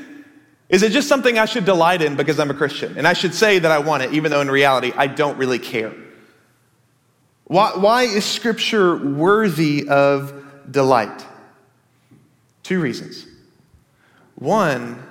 Is 0.70 0.84
it 0.84 0.92
just 0.92 1.08
something 1.08 1.38
i 1.38 1.46
should 1.46 1.66
delight 1.66 2.02
in 2.02 2.16
because 2.16 2.40
i'm 2.40 2.50
a 2.50 2.56
christian? 2.56 2.98
And 2.98 3.08
i 3.08 3.14
should 3.14 3.34
say 3.34 3.60
that 3.60 3.72
i 3.72 3.80
want 3.80 4.04
it 4.04 4.14
even 4.14 4.32
though 4.32 4.42
in 4.42 4.50
reality 4.50 4.92
i 4.96 5.08
don't 5.08 5.38
really 5.38 5.60
care. 5.60 5.94
Why, 7.46 7.72
why 7.76 8.04
is 8.04 8.26
scripture 8.26 8.96
worthy 8.96 9.88
of 9.88 10.72
delight? 10.72 11.26
Two 12.62 12.80
reasons 12.80 13.26
one 14.40 15.04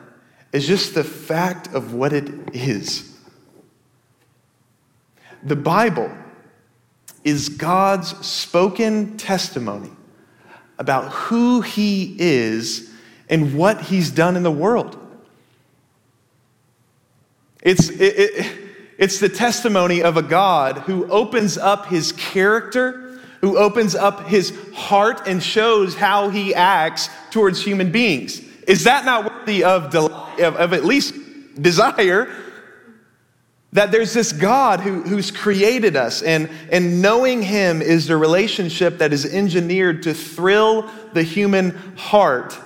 is 0.53 0.67
just 0.67 0.95
the 0.95 1.05
fact 1.05 1.69
of 1.75 1.93
what 1.93 2.13
it 2.13 2.55
is. 2.55 3.17
The 5.43 5.57
Bible 5.57 6.11
is 7.25 7.51
God's 7.51 8.27
spoken 8.27 9.19
testimony 9.19 9.91
about 10.79 11.13
who 11.13 11.61
He 11.61 12.17
is 12.19 12.91
and 13.29 13.55
what 13.55 13.83
He's 13.83 14.11
done 14.11 14.37
in 14.37 14.43
the 14.43 14.51
world. 14.51 14.97
It's, 17.63 17.91
it, 17.91 18.01
it, 18.01 18.59
it's 18.97 19.21
the 19.21 19.29
testimony 19.29 20.03
of 20.03 20.17
a 20.17 20.23
God 20.23 20.79
who 20.79 21.11
opens 21.11 21.59
up 21.59 21.87
His 21.87 22.13
character, 22.13 23.21
who 23.43 23.59
opens 23.59 23.95
up 23.95 24.27
His 24.27 24.57
heart 24.73 25.27
and 25.27 25.43
shows 25.43 25.95
how 25.95 26.31
He 26.31 26.55
acts 26.55 27.11
towards 27.31 27.63
human 27.63 27.93
beings. 27.93 28.48
Is 28.69 28.85
that 28.85 29.07
not 29.07 29.25
worthy 29.25 29.65
of, 29.65 29.95
of, 29.95 30.39
of 30.39 30.73
at 30.75 30.85
least 30.85 31.15
desire? 31.61 32.31
That 33.73 33.91
there's 33.91 34.13
this 34.13 34.31
God 34.31 34.81
who, 34.81 35.03
who's 35.03 35.31
created 35.31 35.97
us, 35.97 36.23
and, 36.23 36.51
and 36.71 37.01
knowing 37.01 37.43
Him 37.43 37.81
is 37.81 38.07
the 38.07 38.17
relationship 38.19 38.99
that 38.99 39.13
is 39.13 39.25
engineered 39.25 40.03
to 40.03 40.13
thrill 40.13 40.89
the 41.15 41.23
human 41.23 41.71
heart. 41.97 42.59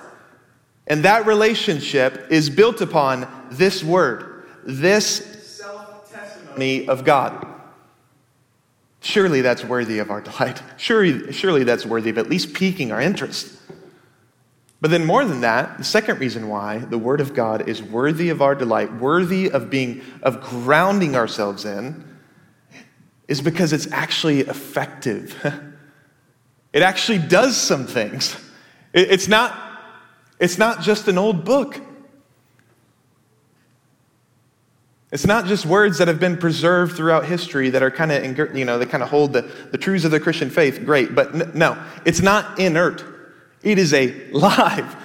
And 0.87 1.05
that 1.05 1.25
relationship 1.25 2.27
is 2.29 2.49
built 2.49 2.81
upon 2.81 3.25
this 3.49 3.81
word, 3.81 4.43
this 4.65 5.57
self 5.57 6.11
testimony 6.11 6.85
of 6.87 7.05
God. 7.05 7.47
Surely 8.99 9.39
that's 9.39 9.63
worthy 9.63 9.99
of 9.99 10.11
our 10.11 10.19
delight. 10.19 10.61
Surely, 10.77 11.31
surely 11.31 11.63
that's 11.63 11.85
worthy 11.85 12.09
of 12.09 12.17
at 12.17 12.29
least 12.29 12.53
piquing 12.53 12.91
our 12.91 13.01
interest. 13.01 13.57
But 14.83 14.91
then, 14.91 15.05
more 15.05 15.23
than 15.23 15.39
that, 15.39 15.77
the 15.77 15.85
second 15.85 16.19
reason 16.19 16.49
why 16.49 16.79
the 16.79 16.97
Word 16.97 17.21
of 17.21 17.33
God 17.33 17.69
is 17.69 17.81
worthy 17.81 18.27
of 18.27 18.41
our 18.41 18.53
delight, 18.53 18.93
worthy 18.93 19.49
of 19.49 19.69
being, 19.69 20.01
of 20.21 20.41
grounding 20.41 21.15
ourselves 21.15 21.63
in, 21.63 22.03
is 23.29 23.39
because 23.39 23.71
it's 23.71 23.89
actually 23.93 24.41
effective. 24.41 25.37
it 26.73 26.81
actually 26.81 27.19
does 27.19 27.55
some 27.55 27.87
things. 27.87 28.35
It's 28.93 29.29
not, 29.29 29.57
it's 30.37 30.57
not 30.57 30.81
just 30.81 31.07
an 31.07 31.17
old 31.17 31.45
book. 31.45 31.79
It's 35.13 35.25
not 35.25 35.45
just 35.45 35.65
words 35.65 35.99
that 35.99 36.09
have 36.09 36.19
been 36.19 36.35
preserved 36.35 36.97
throughout 36.97 37.23
history 37.23 37.69
that 37.69 37.81
are 37.81 37.91
kind 37.91 38.11
of, 38.11 38.53
you 38.53 38.65
know, 38.65 38.79
that 38.79 38.89
kind 38.89 39.01
of 39.01 39.09
hold 39.09 39.31
the, 39.31 39.43
the 39.71 39.77
truths 39.77 40.03
of 40.03 40.11
the 40.11 40.19
Christian 40.19 40.49
faith. 40.49 40.83
Great. 40.83 41.15
But 41.15 41.55
no, 41.55 41.81
it's 42.03 42.19
not 42.19 42.59
inert. 42.59 43.12
It 43.63 43.79
is 43.79 43.93
a 43.93 44.13
live. 44.31 44.95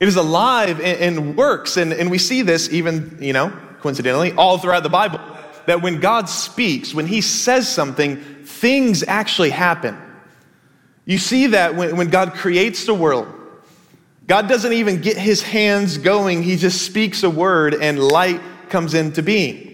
It 0.00 0.08
is 0.08 0.16
alive 0.16 0.80
and, 0.80 1.18
and 1.18 1.36
works. 1.36 1.76
And, 1.76 1.92
and 1.92 2.10
we 2.10 2.18
see 2.18 2.42
this 2.42 2.70
even, 2.72 3.18
you 3.20 3.32
know, 3.32 3.52
coincidentally, 3.80 4.32
all 4.32 4.58
throughout 4.58 4.82
the 4.82 4.88
Bible. 4.88 5.20
That 5.66 5.82
when 5.82 6.00
God 6.00 6.28
speaks, 6.28 6.94
when 6.94 7.06
He 7.06 7.20
says 7.20 7.68
something, 7.68 8.16
things 8.44 9.02
actually 9.02 9.50
happen. 9.50 9.96
You 11.04 11.18
see 11.18 11.48
that 11.48 11.74
when, 11.74 11.96
when 11.96 12.08
God 12.08 12.34
creates 12.34 12.86
the 12.86 12.94
world. 12.94 13.28
God 14.26 14.48
doesn't 14.48 14.72
even 14.72 15.00
get 15.00 15.16
His 15.16 15.42
hands 15.42 15.98
going, 15.98 16.42
He 16.42 16.56
just 16.56 16.82
speaks 16.82 17.22
a 17.22 17.30
word 17.30 17.74
and 17.74 17.98
light 17.98 18.40
comes 18.68 18.94
into 18.94 19.22
being. 19.22 19.70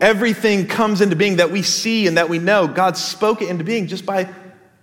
Everything 0.00 0.66
comes 0.66 1.00
into 1.00 1.16
being 1.16 1.36
that 1.36 1.50
we 1.50 1.62
see 1.62 2.06
and 2.06 2.16
that 2.16 2.28
we 2.28 2.38
know. 2.38 2.68
God 2.68 2.96
spoke 2.96 3.42
it 3.42 3.48
into 3.48 3.64
being 3.64 3.86
just 3.86 4.04
by, 4.04 4.28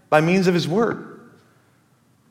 by 0.10 0.22
means 0.22 0.48
of 0.48 0.54
his 0.54 0.68
word. 0.68 1.11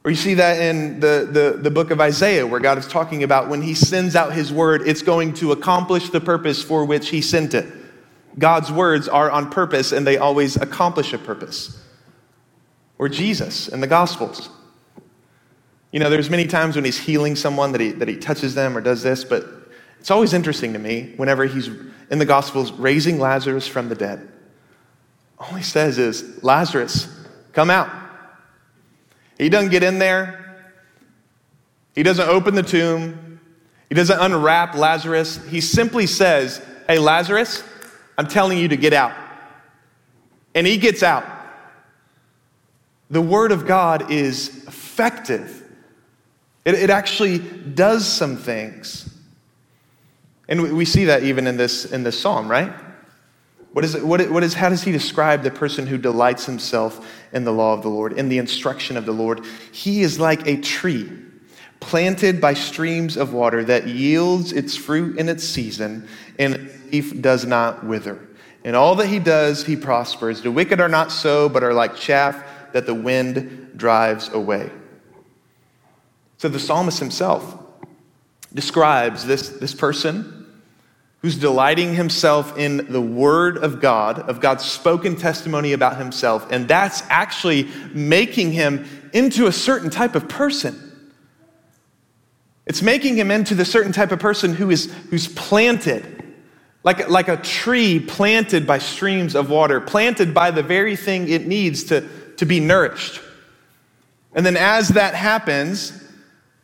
Or 0.02 0.10
you 0.10 0.16
see 0.16 0.34
that 0.34 0.60
in 0.60 0.98
the, 1.00 1.28
the, 1.30 1.58
the 1.62 1.70
book 1.70 1.90
of 1.90 2.00
Isaiah, 2.00 2.46
where 2.46 2.60
God 2.60 2.78
is 2.78 2.86
talking 2.86 3.22
about 3.22 3.48
when 3.48 3.60
he 3.60 3.74
sends 3.74 4.16
out 4.16 4.32
his 4.32 4.50
word, 4.50 4.82
it's 4.86 5.02
going 5.02 5.34
to 5.34 5.52
accomplish 5.52 6.08
the 6.08 6.20
purpose 6.20 6.62
for 6.62 6.86
which 6.86 7.10
he 7.10 7.20
sent 7.20 7.52
it. 7.52 7.70
God's 8.38 8.72
words 8.72 9.08
are 9.08 9.30
on 9.30 9.50
purpose 9.50 9.92
and 9.92 10.06
they 10.06 10.16
always 10.16 10.56
accomplish 10.56 11.12
a 11.12 11.18
purpose. 11.18 11.84
Or 12.96 13.08
Jesus 13.08 13.68
in 13.68 13.80
the 13.80 13.86
Gospels. 13.86 14.48
You 15.92 16.00
know, 16.00 16.08
there's 16.08 16.30
many 16.30 16.46
times 16.46 16.76
when 16.76 16.84
he's 16.84 16.98
healing 16.98 17.36
someone 17.36 17.72
that 17.72 17.80
he, 17.80 17.90
that 17.92 18.08
he 18.08 18.16
touches 18.16 18.54
them 18.54 18.76
or 18.76 18.80
does 18.80 19.02
this, 19.02 19.24
but 19.24 19.44
it's 19.98 20.10
always 20.10 20.32
interesting 20.32 20.72
to 20.72 20.78
me 20.78 21.12
whenever 21.16 21.44
he's 21.44 21.68
in 22.10 22.18
the 22.18 22.24
Gospels 22.24 22.72
raising 22.72 23.18
Lazarus 23.18 23.66
from 23.66 23.88
the 23.88 23.94
dead. 23.94 24.28
All 25.38 25.54
he 25.54 25.62
says 25.62 25.98
is, 25.98 26.42
Lazarus, 26.42 27.08
come 27.52 27.68
out. 27.70 27.99
He 29.40 29.48
doesn't 29.48 29.70
get 29.70 29.82
in 29.82 29.98
there, 29.98 30.68
he 31.94 32.02
doesn't 32.02 32.28
open 32.28 32.54
the 32.54 32.62
tomb, 32.62 33.40
he 33.88 33.94
doesn't 33.94 34.20
unwrap 34.20 34.74
Lazarus. 34.74 35.42
He 35.46 35.62
simply 35.62 36.06
says, 36.06 36.62
Hey, 36.86 36.98
Lazarus, 36.98 37.64
I'm 38.18 38.26
telling 38.26 38.58
you 38.58 38.68
to 38.68 38.76
get 38.76 38.92
out. 38.92 39.14
And 40.54 40.66
he 40.66 40.76
gets 40.76 41.02
out. 41.02 41.24
The 43.08 43.22
Word 43.22 43.50
of 43.50 43.66
God 43.66 44.10
is 44.10 44.64
effective, 44.68 45.64
it, 46.66 46.74
it 46.74 46.90
actually 46.90 47.38
does 47.38 48.06
some 48.06 48.36
things. 48.36 49.06
And 50.48 50.76
we 50.76 50.84
see 50.84 51.06
that 51.06 51.22
even 51.22 51.46
in 51.46 51.56
this, 51.56 51.86
in 51.86 52.02
this 52.02 52.18
psalm, 52.18 52.50
right? 52.50 52.72
What 53.72 53.84
is, 53.84 53.94
it, 53.94 54.04
what, 54.04 54.20
is, 54.20 54.54
how 54.54 54.68
does 54.68 54.82
he 54.82 54.90
describe 54.90 55.42
the 55.42 55.50
person 55.50 55.86
who 55.86 55.96
delights 55.96 56.44
himself 56.44 57.08
in 57.32 57.44
the 57.44 57.52
law 57.52 57.72
of 57.72 57.82
the 57.82 57.88
Lord, 57.88 58.12
in 58.14 58.28
the 58.28 58.38
instruction 58.38 58.96
of 58.96 59.06
the 59.06 59.12
Lord? 59.12 59.44
He 59.70 60.02
is 60.02 60.18
like 60.18 60.46
a 60.46 60.60
tree 60.60 61.10
planted 61.78 62.40
by 62.40 62.54
streams 62.54 63.16
of 63.16 63.32
water 63.32 63.64
that 63.64 63.86
yields 63.86 64.52
its 64.52 64.76
fruit 64.76 65.18
in 65.18 65.28
its 65.28 65.44
season, 65.44 66.08
and 66.38 66.54
its 66.54 66.92
leaf 66.92 67.22
does 67.22 67.46
not 67.46 67.84
wither. 67.84 68.28
In 68.64 68.74
all 68.74 68.96
that 68.96 69.06
he 69.06 69.18
does, 69.18 69.64
he 69.64 69.76
prospers. 69.76 70.42
The 70.42 70.50
wicked 70.50 70.80
are 70.80 70.88
not 70.88 71.12
so, 71.12 71.48
but 71.48 71.62
are 71.62 71.72
like 71.72 71.94
chaff 71.96 72.44
that 72.72 72.86
the 72.86 72.94
wind 72.94 73.72
drives 73.76 74.28
away. 74.28 74.70
So 76.38 76.48
the 76.48 76.58
psalmist 76.58 76.98
himself 76.98 77.56
describes 78.52 79.24
this, 79.24 79.50
this 79.50 79.74
person 79.74 80.39
who's 81.22 81.36
delighting 81.36 81.94
himself 81.94 82.56
in 82.56 82.90
the 82.90 83.00
Word 83.00 83.58
of 83.58 83.80
God, 83.80 84.20
of 84.20 84.40
God's 84.40 84.64
spoken 84.64 85.16
testimony 85.16 85.72
about 85.72 85.98
himself, 85.98 86.50
and 86.50 86.66
that's 86.66 87.02
actually 87.08 87.68
making 87.92 88.52
him 88.52 88.86
into 89.12 89.46
a 89.46 89.52
certain 89.52 89.90
type 89.90 90.14
of 90.14 90.28
person. 90.28 90.86
It's 92.66 92.82
making 92.82 93.16
him 93.16 93.30
into 93.30 93.54
the 93.54 93.64
certain 93.64 93.92
type 93.92 94.12
of 94.12 94.18
person 94.18 94.54
who 94.54 94.70
is 94.70 94.92
who's 95.10 95.28
planted, 95.28 96.24
like, 96.84 97.08
like 97.10 97.28
a 97.28 97.36
tree 97.36 98.00
planted 98.00 98.66
by 98.66 98.78
streams 98.78 99.34
of 99.34 99.50
water, 99.50 99.80
planted 99.80 100.32
by 100.32 100.50
the 100.50 100.62
very 100.62 100.96
thing 100.96 101.28
it 101.28 101.46
needs 101.46 101.84
to, 101.84 102.08
to 102.36 102.46
be 102.46 102.60
nourished. 102.60 103.20
And 104.34 104.46
then 104.46 104.56
as 104.56 104.88
that 104.90 105.14
happens, 105.14 105.99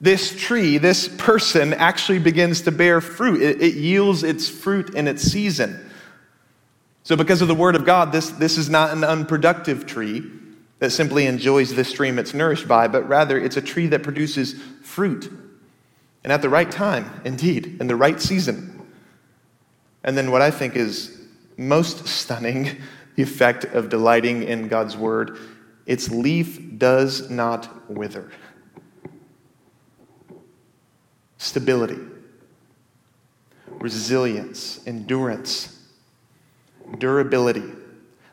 this 0.01 0.39
tree, 0.39 0.79
this 0.79 1.09
person, 1.09 1.73
actually 1.73 2.19
begins 2.19 2.63
to 2.63 2.73
bear 2.73 3.01
fruit. 3.01 3.41
It, 3.41 3.63
it, 3.63 3.75
yields 3.75 4.23
its 4.23 4.49
fruit 4.49 4.95
in 4.95 5.09
its 5.09 5.23
season. 5.23 5.89
So, 7.03 7.17
because 7.17 7.41
of 7.41 7.49
the 7.49 7.55
word 7.55 7.77
of 7.77 7.87
God, 7.87 8.13
this, 8.13 8.31
this 8.31 8.59
is 8.59 8.69
not 8.69 8.91
an 8.91 9.05
unproductive 9.05 9.87
tree 9.87 10.31
that 10.81 10.91
simply 10.91 11.27
enjoys 11.27 11.75
the 11.75 11.85
stream 11.85 12.19
it's 12.19 12.35
nourished 12.35 12.69
by, 12.69 12.89
but 12.89 13.09
rather 13.09 13.39
it's 13.39 13.57
a 13.57 13.63
tree 13.63 13.87
that 13.87 14.03
produces 14.03 14.55
fruit. 14.83 15.33
And 16.25 16.33
at 16.33 16.43
the 16.43 16.49
right 16.49 16.71
time, 16.71 17.23
indeed, 17.25 17.79
in 17.81 17.87
the 17.87 17.97
right 17.97 18.21
season. 18.21 18.87
And 20.05 20.17
then, 20.17 20.31
what 20.31 20.43
I 20.43 20.51
think 20.51 20.77
is 20.77 21.27
most 21.57 22.07
stunning 22.07 22.77
the 23.15 23.23
effect 23.23 23.65
of 23.65 23.89
delighting 23.89 24.43
in 24.43 24.69
God's 24.69 24.95
word 24.95 25.39
its 25.87 26.11
leaf 26.11 26.77
does 26.79 27.31
not 27.31 27.89
wither 27.91 28.31
stability, 31.39 31.99
resilience, 33.79 34.81
endurance, 34.87 35.81
durability, 36.99 37.73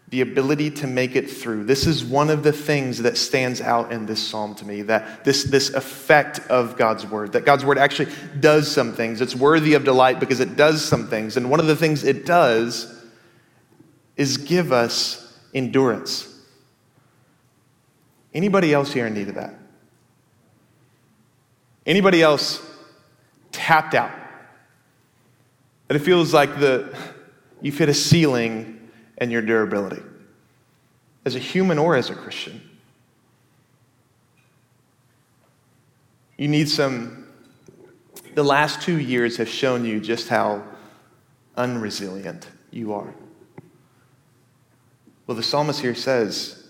the 0.10 0.22
ability 0.22 0.70
to 0.70 0.86
make 0.86 1.16
it 1.16 1.30
through. 1.30 1.64
This 1.64 1.88
is 1.88 2.06
one 2.06 2.30
of 2.30 2.44
the 2.44 2.54
things 2.54 3.00
that 3.00 3.18
stands 3.18 3.62
out 3.62 3.92
in 3.92 4.06
this 4.06 4.26
psalm 4.26 4.54
to 4.56 4.66
me 4.66 4.84
that 4.84 5.26
this, 5.26 5.44
this 5.44 5.72
effect 5.72 6.40
of 6.52 6.78
God's 6.78 7.06
word, 7.06 7.34
that 7.34 7.46
God's 7.46 7.66
word 7.66 7.80
actually 7.80 8.12
does 8.40 8.70
some 8.70 8.94
things. 8.94 9.22
It's 9.22 9.36
worthy 9.36 9.74
of 9.74 9.84
delight 9.84 10.20
because 10.20 10.40
it 10.40 10.56
does 10.56 10.86
some 10.86 11.08
things. 11.08 11.36
And 11.36 11.50
one 11.50 11.60
of 11.60 11.66
the 11.66 11.76
things 11.76 12.04
it 12.04 12.26
does 12.28 13.04
is 14.16 14.38
give 14.38 14.72
us 14.72 15.36
endurance. 15.54 16.30
Anybody 18.34 18.74
else 18.74 18.94
here 18.94 19.08
in 19.08 19.14
need 19.14 19.30
of 19.30 19.36
that? 19.36 19.56
Anybody 21.86 22.22
else 22.22 22.62
tapped 23.54 23.94
out. 23.94 24.12
And 25.88 25.96
it 25.96 26.04
feels 26.04 26.34
like 26.34 26.60
the, 26.60 26.94
you've 27.62 27.78
hit 27.78 27.88
a 27.88 27.94
ceiling 27.94 28.90
in 29.18 29.32
your 29.32 29.42
durability, 29.42 30.02
as 31.24 31.36
a 31.36 31.40
human 31.40 31.80
or 31.80 31.96
as 31.96 32.10
a 32.10 32.16
Christian. 32.16 32.62
You 36.38 36.48
need 36.50 36.68
some, 36.68 37.28
the 38.34 38.44
last 38.44 38.82
two 38.82 39.00
years 39.00 39.38
have 39.38 39.48
shown 39.48 39.86
you 39.86 40.02
just 40.02 40.28
how 40.28 40.64
unresilient 41.56 42.48
you 42.72 42.94
are. 42.94 43.14
Well, 45.28 45.38
the 45.38 45.44
psalmist 45.44 45.80
here 45.80 45.96
says, 45.96 46.68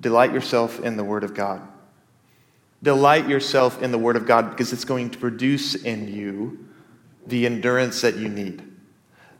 Delight 0.00 0.32
yourself 0.32 0.80
in 0.80 0.96
the 0.96 1.04
Word 1.04 1.24
of 1.24 1.34
God. 1.34 1.66
Delight 2.82 3.28
yourself 3.28 3.82
in 3.82 3.90
the 3.90 3.98
Word 3.98 4.16
of 4.16 4.26
God 4.26 4.50
because 4.50 4.72
it's 4.72 4.84
going 4.84 5.10
to 5.10 5.18
produce 5.18 5.74
in 5.74 6.08
you 6.08 6.66
the 7.26 7.46
endurance 7.46 8.00
that 8.02 8.16
you 8.16 8.28
need, 8.28 8.62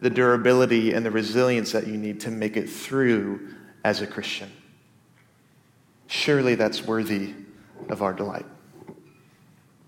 the 0.01 0.11
durability 0.11 0.92
and 0.92 1.05
the 1.05 1.11
resilience 1.11 1.72
that 1.72 1.87
you 1.87 1.96
need 1.96 2.20
to 2.20 2.31
make 2.31 2.57
it 2.57 2.68
through 2.68 3.55
as 3.85 4.01
a 4.01 4.07
Christian. 4.07 4.51
Surely 6.07 6.55
that's 6.55 6.83
worthy 6.83 7.35
of 7.88 8.03
our 8.03 8.12
delight. 8.12 8.46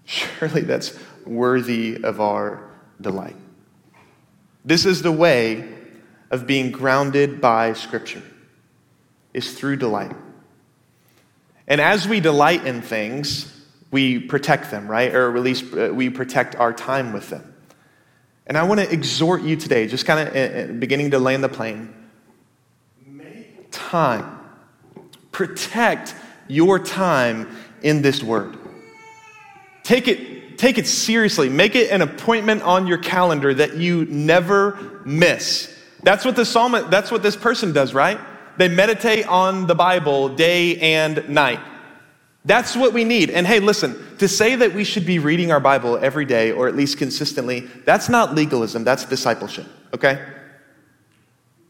Surely 0.05 0.63
that's 0.63 0.99
worthy 1.27 2.03
of 2.03 2.21
our 2.21 2.71
delight. 3.01 3.37
This 4.65 4.87
is 4.87 5.03
the 5.03 5.13
way 5.13 5.69
of 6.31 6.47
being 6.47 6.71
grounded 6.71 7.41
by 7.41 7.73
Scripture, 7.73 8.23
is 9.33 9.59
through 9.59 9.77
delight. 9.77 10.15
And 11.69 11.83
as 11.83 12.09
we 12.09 12.19
delight 12.19 12.67
in 12.67 12.81
things, 12.81 13.55
we 13.91 14.19
protect 14.19 14.71
them, 14.71 14.89
right? 14.89 15.15
Or 15.15 15.37
at 15.37 15.43
least 15.43 15.73
uh, 15.75 15.91
we 15.93 16.11
protect 16.11 16.57
our 16.57 16.73
time 16.73 17.13
with 17.13 17.29
them. 17.29 17.55
And 18.47 18.57
I 18.57 18.63
want 18.63 18.81
to 18.81 18.91
exhort 18.91 19.43
you 19.43 19.57
today, 19.57 19.87
just 19.87 20.07
kind 20.07 20.27
of 20.27 20.35
uh, 20.35 20.39
uh, 20.39 20.73
beginning 20.79 21.11
to 21.11 21.19
land 21.19 21.45
the 21.45 21.51
plane. 21.51 21.95
Make 23.07 23.69
time. 23.71 24.41
Protect 25.31 26.15
your 26.49 26.79
time 26.79 27.55
in 27.83 28.01
this 28.01 28.23
word. 28.23 28.57
Take 29.83 30.09
it, 30.09 30.57
take 30.57 30.79
it 30.79 30.87
seriously. 30.87 31.51
Make 31.51 31.75
it 31.75 31.91
an 31.91 32.01
appointment 32.01 32.63
on 32.63 32.87
your 32.87 32.99
calendar 32.99 33.53
that 33.53 33.77
you 33.77 34.07
never 34.07 35.03
miss. 35.05 35.75
That's 36.03 36.25
what 36.25 36.35
the 36.37 36.47
psalmist, 36.47 36.91
that's 36.91 37.11
what 37.11 37.23
this 37.23 37.37
person 37.37 37.75
does, 37.75 37.93
right? 37.93 38.19
They 38.59 38.69
meditate 38.69 39.27
on 39.27 39.69
the 39.69 39.75
Bible 39.75 40.29
day 40.29 40.79
and 40.79 41.29
night. 41.29 41.61
That's 42.45 42.77
what 42.77 42.93
we 42.93 43.05
need. 43.05 43.31
And 43.31 43.47
hey, 43.47 43.61
listen, 43.61 43.97
to 44.19 44.27
say 44.27 44.57
that 44.57 44.75
we 44.75 44.83
should 44.83 45.07
be 45.07 45.19
reading 45.19 45.53
our 45.53 45.61
Bible 45.61 45.97
every 45.99 46.25
day 46.25 46.51
or 46.51 46.67
at 46.67 46.75
least 46.75 46.99
consistently, 46.99 47.61
that's 47.85 48.09
not 48.09 48.35
legalism, 48.35 48.85
that's 48.85 49.05
discipleship, 49.05 49.67
okay? 49.95 50.25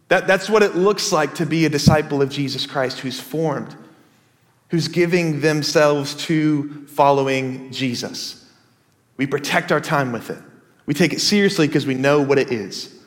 That, 0.09 0.27
that's 0.27 0.49
what 0.49 0.63
it 0.63 0.77
looks 0.77 1.13
like 1.13 1.35
to 1.35 1.47
be 1.47 1.67
a 1.67 1.69
disciple 1.69 2.23
of 2.23 2.31
Jesus 2.31 2.65
Christ 2.65 3.01
who's 3.01 3.21
formed, 3.21 3.77
who's 4.71 4.89
giving 4.89 5.41
themselves 5.41 6.15
to 6.27 6.87
following 6.87 7.71
Jesus. 7.71 8.51
We 9.19 9.27
protect 9.27 9.73
our 9.73 9.81
time 9.81 10.13
with 10.13 10.31
it. 10.31 10.39
We 10.87 10.95
take 10.95 11.13
it 11.13 11.21
seriously 11.21 11.67
because 11.67 11.87
we 11.87 11.95
know 11.95 12.23
what 12.23 12.39
it 12.39 12.51
is. 12.51 12.98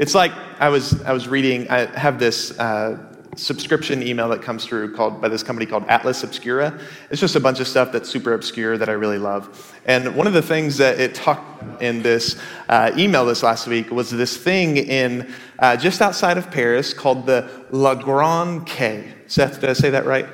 It's 0.00 0.14
like 0.14 0.32
I 0.58 0.70
was, 0.70 1.02
I 1.02 1.12
was 1.12 1.28
reading, 1.28 1.68
I 1.68 1.84
have 1.98 2.18
this 2.18 2.58
uh, 2.58 2.98
subscription 3.36 4.02
email 4.02 4.30
that 4.30 4.40
comes 4.40 4.64
through 4.64 4.96
called 4.96 5.20
by 5.20 5.28
this 5.28 5.42
company 5.42 5.66
called 5.66 5.84
Atlas 5.88 6.24
Obscura. 6.24 6.80
It's 7.10 7.20
just 7.20 7.36
a 7.36 7.40
bunch 7.40 7.60
of 7.60 7.68
stuff 7.68 7.92
that's 7.92 8.08
super 8.08 8.32
obscure 8.32 8.78
that 8.78 8.88
I 8.88 8.92
really 8.92 9.18
love. 9.18 9.78
And 9.84 10.16
one 10.16 10.26
of 10.26 10.32
the 10.32 10.40
things 10.40 10.78
that 10.78 10.98
it 10.98 11.14
talked 11.14 11.82
in 11.82 12.00
this 12.00 12.40
uh, 12.70 12.92
email 12.96 13.26
this 13.26 13.42
last 13.42 13.66
week 13.66 13.90
was 13.90 14.10
this 14.10 14.38
thing 14.38 14.78
in 14.78 15.30
uh, 15.58 15.76
just 15.76 16.00
outside 16.00 16.38
of 16.38 16.50
Paris 16.50 16.94
called 16.94 17.26
the 17.26 17.50
La 17.70 17.94
Grande 17.94 18.66
K. 18.66 19.12
Seth, 19.26 19.60
did 19.60 19.68
I 19.68 19.74
say 19.74 19.90
that 19.90 20.06
right? 20.06 20.26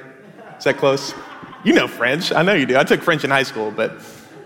Is 0.58 0.62
that 0.62 0.76
close? 0.76 1.12
You 1.64 1.72
know 1.72 1.88
French. 1.88 2.30
I 2.30 2.42
know 2.42 2.54
you 2.54 2.66
do. 2.66 2.78
I 2.78 2.84
took 2.84 3.02
French 3.02 3.24
in 3.24 3.30
high 3.30 3.42
school, 3.42 3.72
but 3.72 3.98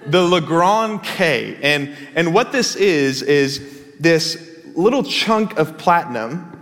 the 0.07 0.23
La 0.23 0.41
Grande 0.41 1.03
K. 1.03 1.59
And, 1.63 1.95
and 2.15 2.33
what 2.33 2.53
this 2.53 2.75
is, 2.75 3.21
is 3.21 3.83
this 4.01 4.50
little 4.75 5.03
chunk 5.03 5.59
of 5.59 5.79
platinum 5.79 6.57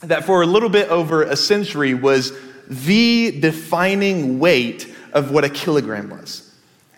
that 0.00 0.24
for 0.24 0.42
a 0.42 0.46
little 0.46 0.68
bit 0.68 0.88
over 0.88 1.22
a 1.22 1.36
century 1.36 1.94
was 1.94 2.32
the 2.68 3.38
defining 3.40 4.38
weight 4.38 4.94
of 5.12 5.30
what 5.30 5.44
a 5.44 5.48
kilogram 5.48 6.10
was. 6.10 6.50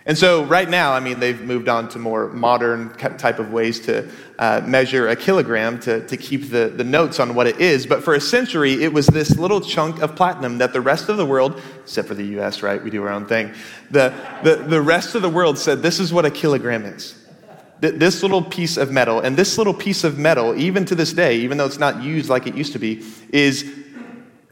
And 0.08 0.16
so, 0.16 0.44
right 0.44 0.68
now, 0.68 0.92
I 0.92 1.00
mean, 1.00 1.18
they've 1.18 1.40
moved 1.40 1.68
on 1.68 1.88
to 1.88 1.98
more 1.98 2.28
modern 2.28 2.94
type 2.94 3.40
of 3.40 3.52
ways 3.52 3.80
to 3.86 4.08
uh, 4.38 4.62
measure 4.64 5.08
a 5.08 5.16
kilogram 5.16 5.80
to, 5.80 6.06
to 6.06 6.16
keep 6.16 6.50
the, 6.50 6.68
the 6.68 6.84
notes 6.84 7.18
on 7.18 7.34
what 7.34 7.48
it 7.48 7.60
is. 7.60 7.86
But 7.86 8.04
for 8.04 8.14
a 8.14 8.20
century, 8.20 8.84
it 8.84 8.92
was 8.92 9.08
this 9.08 9.36
little 9.36 9.60
chunk 9.60 10.00
of 10.02 10.14
platinum 10.14 10.58
that 10.58 10.72
the 10.72 10.80
rest 10.80 11.08
of 11.08 11.16
the 11.16 11.26
world, 11.26 11.60
except 11.82 12.06
for 12.06 12.14
the 12.14 12.38
US, 12.38 12.62
right? 12.62 12.82
We 12.82 12.88
do 12.88 13.02
our 13.02 13.08
own 13.08 13.26
thing. 13.26 13.52
The, 13.90 14.14
the, 14.44 14.54
the 14.54 14.80
rest 14.80 15.16
of 15.16 15.22
the 15.22 15.28
world 15.28 15.58
said, 15.58 15.82
this 15.82 15.98
is 15.98 16.12
what 16.12 16.24
a 16.24 16.30
kilogram 16.30 16.84
is 16.84 17.25
this 17.80 18.22
little 18.22 18.42
piece 18.42 18.76
of 18.76 18.90
metal, 18.90 19.20
and 19.20 19.36
this 19.36 19.58
little 19.58 19.74
piece 19.74 20.04
of 20.04 20.18
metal, 20.18 20.54
even 20.56 20.84
to 20.86 20.94
this 20.94 21.12
day, 21.12 21.36
even 21.38 21.58
though 21.58 21.66
it's 21.66 21.78
not 21.78 22.02
used 22.02 22.28
like 22.30 22.46
it 22.46 22.54
used 22.54 22.72
to 22.72 22.78
be, 22.78 23.04
is, 23.30 23.70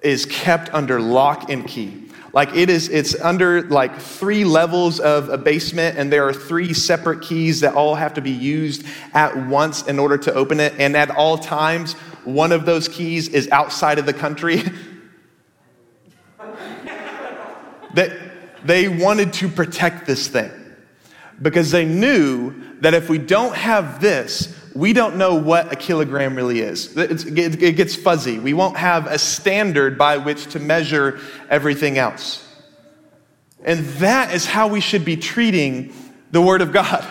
is 0.02 0.26
kept 0.26 0.72
under 0.74 1.00
lock 1.00 1.50
and 1.50 1.66
key. 1.66 2.02
Like 2.32 2.54
it 2.54 2.68
is, 2.68 2.88
it's 2.88 3.18
under 3.20 3.62
like 3.62 3.98
three 3.98 4.44
levels 4.44 4.98
of 5.00 5.28
a 5.28 5.38
basement, 5.38 5.96
and 5.96 6.12
there 6.12 6.26
are 6.28 6.32
three 6.32 6.74
separate 6.74 7.22
keys 7.22 7.60
that 7.60 7.74
all 7.74 7.94
have 7.94 8.14
to 8.14 8.20
be 8.20 8.32
used 8.32 8.84
at 9.12 9.36
once 9.46 9.86
in 9.86 9.98
order 9.98 10.18
to 10.18 10.34
open 10.34 10.58
it. 10.58 10.74
And 10.78 10.96
at 10.96 11.10
all 11.10 11.38
times, 11.38 11.92
one 12.24 12.50
of 12.50 12.66
those 12.66 12.88
keys 12.88 13.28
is 13.28 13.48
outside 13.50 13.98
of 14.00 14.06
the 14.06 14.12
country. 14.12 14.62
that 17.94 18.10
they 18.64 18.88
wanted 18.88 19.32
to 19.34 19.48
protect 19.48 20.04
this 20.06 20.26
thing 20.26 20.50
because 21.42 21.70
they 21.70 21.84
knew 21.84 22.54
that 22.80 22.94
if 22.94 23.08
we 23.08 23.18
don't 23.18 23.54
have 23.54 24.00
this, 24.00 24.54
we 24.74 24.92
don't 24.92 25.16
know 25.16 25.36
what 25.36 25.72
a 25.72 25.76
kilogram 25.76 26.34
really 26.34 26.60
is. 26.60 26.96
it 26.96 27.76
gets 27.76 27.94
fuzzy. 27.94 28.38
We 28.38 28.54
won't 28.54 28.76
have 28.76 29.06
a 29.06 29.18
standard 29.18 29.96
by 29.96 30.18
which 30.18 30.46
to 30.48 30.58
measure 30.58 31.20
everything 31.48 31.96
else. 31.96 32.40
And 33.64 33.84
that 33.96 34.34
is 34.34 34.46
how 34.46 34.68
we 34.68 34.80
should 34.80 35.04
be 35.04 35.16
treating 35.16 35.94
the 36.32 36.42
Word 36.42 36.60
of 36.60 36.72
God. 36.72 37.04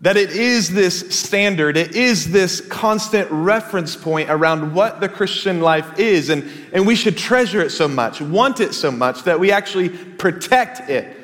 That 0.00 0.16
it 0.16 0.30
is 0.30 0.70
this 0.70 1.18
standard, 1.18 1.76
it 1.76 1.94
is 1.94 2.30
this 2.30 2.60
constant 2.60 3.30
reference 3.30 3.96
point 3.96 4.28
around 4.30 4.74
what 4.74 5.00
the 5.00 5.08
Christian 5.08 5.60
life 5.60 5.98
is. 5.98 6.28
And, 6.28 6.48
and 6.72 6.86
we 6.86 6.94
should 6.94 7.16
treasure 7.16 7.60
it 7.60 7.70
so 7.70 7.88
much, 7.88 8.20
want 8.20 8.60
it 8.60 8.74
so 8.74 8.90
much, 8.90 9.22
that 9.24 9.38
we 9.40 9.52
actually 9.52 9.88
protect 9.88 10.90
it 10.90 11.15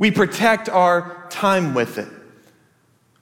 we 0.00 0.10
protect 0.10 0.70
our 0.70 1.26
time 1.28 1.74
with 1.74 1.98
it. 1.98 2.08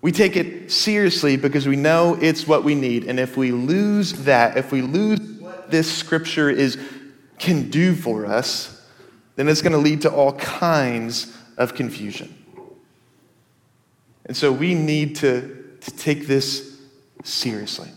We 0.01 0.13
take 0.13 0.37
it 0.37 0.71
seriously 0.71 1.37
because 1.37 1.67
we 1.67 1.75
know 1.75 2.17
it's 2.21 2.47
what 2.47 2.63
we 2.63 2.77
need. 2.77 3.03
And 3.03 3.19
if 3.19 3.37
we 3.37 3.51
lose 3.51 4.13
that, 4.25 4.57
if 4.57 4.71
we 4.71 4.81
lose 4.81 5.19
what 5.41 5.73
this 5.73 5.93
scripture 5.93 6.49
is 6.49 6.79
can 7.37 7.69
do 7.69 7.97
for 7.97 8.27
us, 8.27 8.87
then 9.35 9.49
it's 9.49 9.61
going 9.61 9.73
to 9.73 9.79
lead 9.79 10.03
to 10.03 10.11
all 10.13 10.35
kinds 10.35 11.37
of 11.57 11.75
confusion. 11.75 12.33
And 14.27 14.37
so 14.37 14.53
we 14.53 14.77
need 14.77 15.17
to, 15.17 15.79
to 15.81 15.91
take 15.97 16.29
this 16.29 16.79
seriously, 17.25 17.91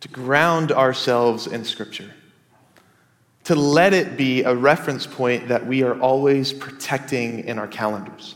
to 0.00 0.08
ground 0.08 0.72
ourselves 0.72 1.46
in 1.46 1.62
scripture 1.66 2.15
to 3.46 3.54
let 3.54 3.94
it 3.94 4.16
be 4.16 4.42
a 4.42 4.52
reference 4.52 5.06
point 5.06 5.48
that 5.48 5.64
we 5.64 5.84
are 5.84 5.96
always 6.00 6.52
protecting 6.52 7.44
in 7.44 7.60
our 7.60 7.68
calendars. 7.68 8.34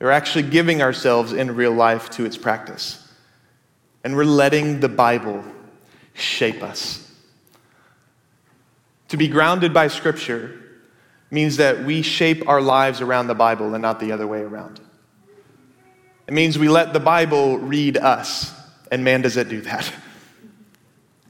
We're 0.00 0.12
actually 0.12 0.50
giving 0.50 0.82
ourselves 0.82 1.32
in 1.32 1.56
real 1.56 1.72
life 1.72 2.10
to 2.10 2.24
its 2.24 2.36
practice. 2.36 3.12
And 4.04 4.14
we're 4.14 4.24
letting 4.24 4.78
the 4.78 4.88
Bible 4.88 5.42
shape 6.12 6.62
us. 6.62 7.10
To 9.08 9.16
be 9.16 9.26
grounded 9.26 9.74
by 9.74 9.88
Scripture 9.88 10.60
means 11.32 11.56
that 11.56 11.82
we 11.84 12.02
shape 12.02 12.48
our 12.48 12.60
lives 12.60 13.00
around 13.00 13.26
the 13.26 13.34
Bible 13.34 13.74
and 13.74 13.82
not 13.82 13.98
the 13.98 14.12
other 14.12 14.28
way 14.28 14.42
around. 14.42 14.80
It 16.28 16.34
means 16.34 16.56
we 16.56 16.68
let 16.68 16.92
the 16.92 17.00
Bible 17.00 17.58
read 17.58 17.96
us. 17.96 18.52
And 18.92 19.02
man, 19.02 19.22
does 19.22 19.36
it 19.36 19.48
do 19.48 19.60
that. 19.62 19.92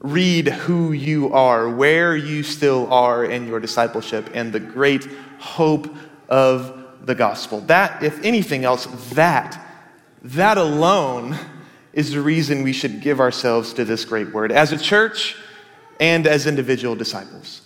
read 0.05 0.47
who 0.47 0.91
you 0.91 1.33
are, 1.33 1.67
where 1.67 2.15
you 2.15 2.43
still 2.43 2.91
are 2.93 3.25
in 3.25 3.47
your 3.47 3.59
discipleship, 3.59 4.29
and 4.33 4.53
the 4.53 4.59
great 4.59 5.05
hope 5.39 5.93
of 6.29 7.05
the 7.05 7.15
gospel. 7.15 7.61
That, 7.61 8.03
if 8.03 8.23
anything 8.23 8.65
else, 8.65 8.85
that, 9.13 9.59
that 10.21 10.57
alone 10.57 11.37
is 11.91 12.11
the 12.11 12.21
reason 12.21 12.63
we 12.63 12.73
should 12.73 13.01
give 13.01 13.19
ourselves 13.19 13.73
to 13.73 13.85
this 13.85 14.05
great 14.05 14.31
word 14.31 14.51
as 14.51 14.71
a 14.71 14.77
church 14.77 15.35
and 15.99 16.27
as 16.27 16.45
individual 16.45 16.95
disciples. 16.95 17.61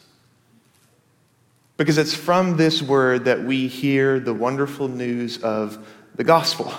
Because 1.75 1.97
it's 1.97 2.13
from 2.13 2.57
this 2.57 2.81
word 2.81 3.25
that 3.25 3.43
we 3.43 3.67
hear 3.67 4.19
the 4.19 4.33
wonderful 4.33 4.87
news 4.87 5.41
of 5.43 5.85
the 6.15 6.23
gospel. 6.23 6.73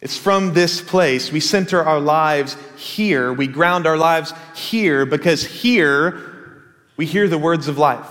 It's 0.00 0.16
from 0.16 0.52
this 0.52 0.80
place. 0.80 1.32
We 1.32 1.40
center 1.40 1.82
our 1.82 2.00
lives 2.00 2.56
here. 2.76 3.32
We 3.32 3.46
ground 3.46 3.86
our 3.86 3.96
lives 3.96 4.32
here 4.54 5.06
because 5.06 5.44
here 5.44 6.64
we 6.96 7.06
hear 7.06 7.28
the 7.28 7.38
words 7.38 7.68
of 7.68 7.78
life 7.78 8.10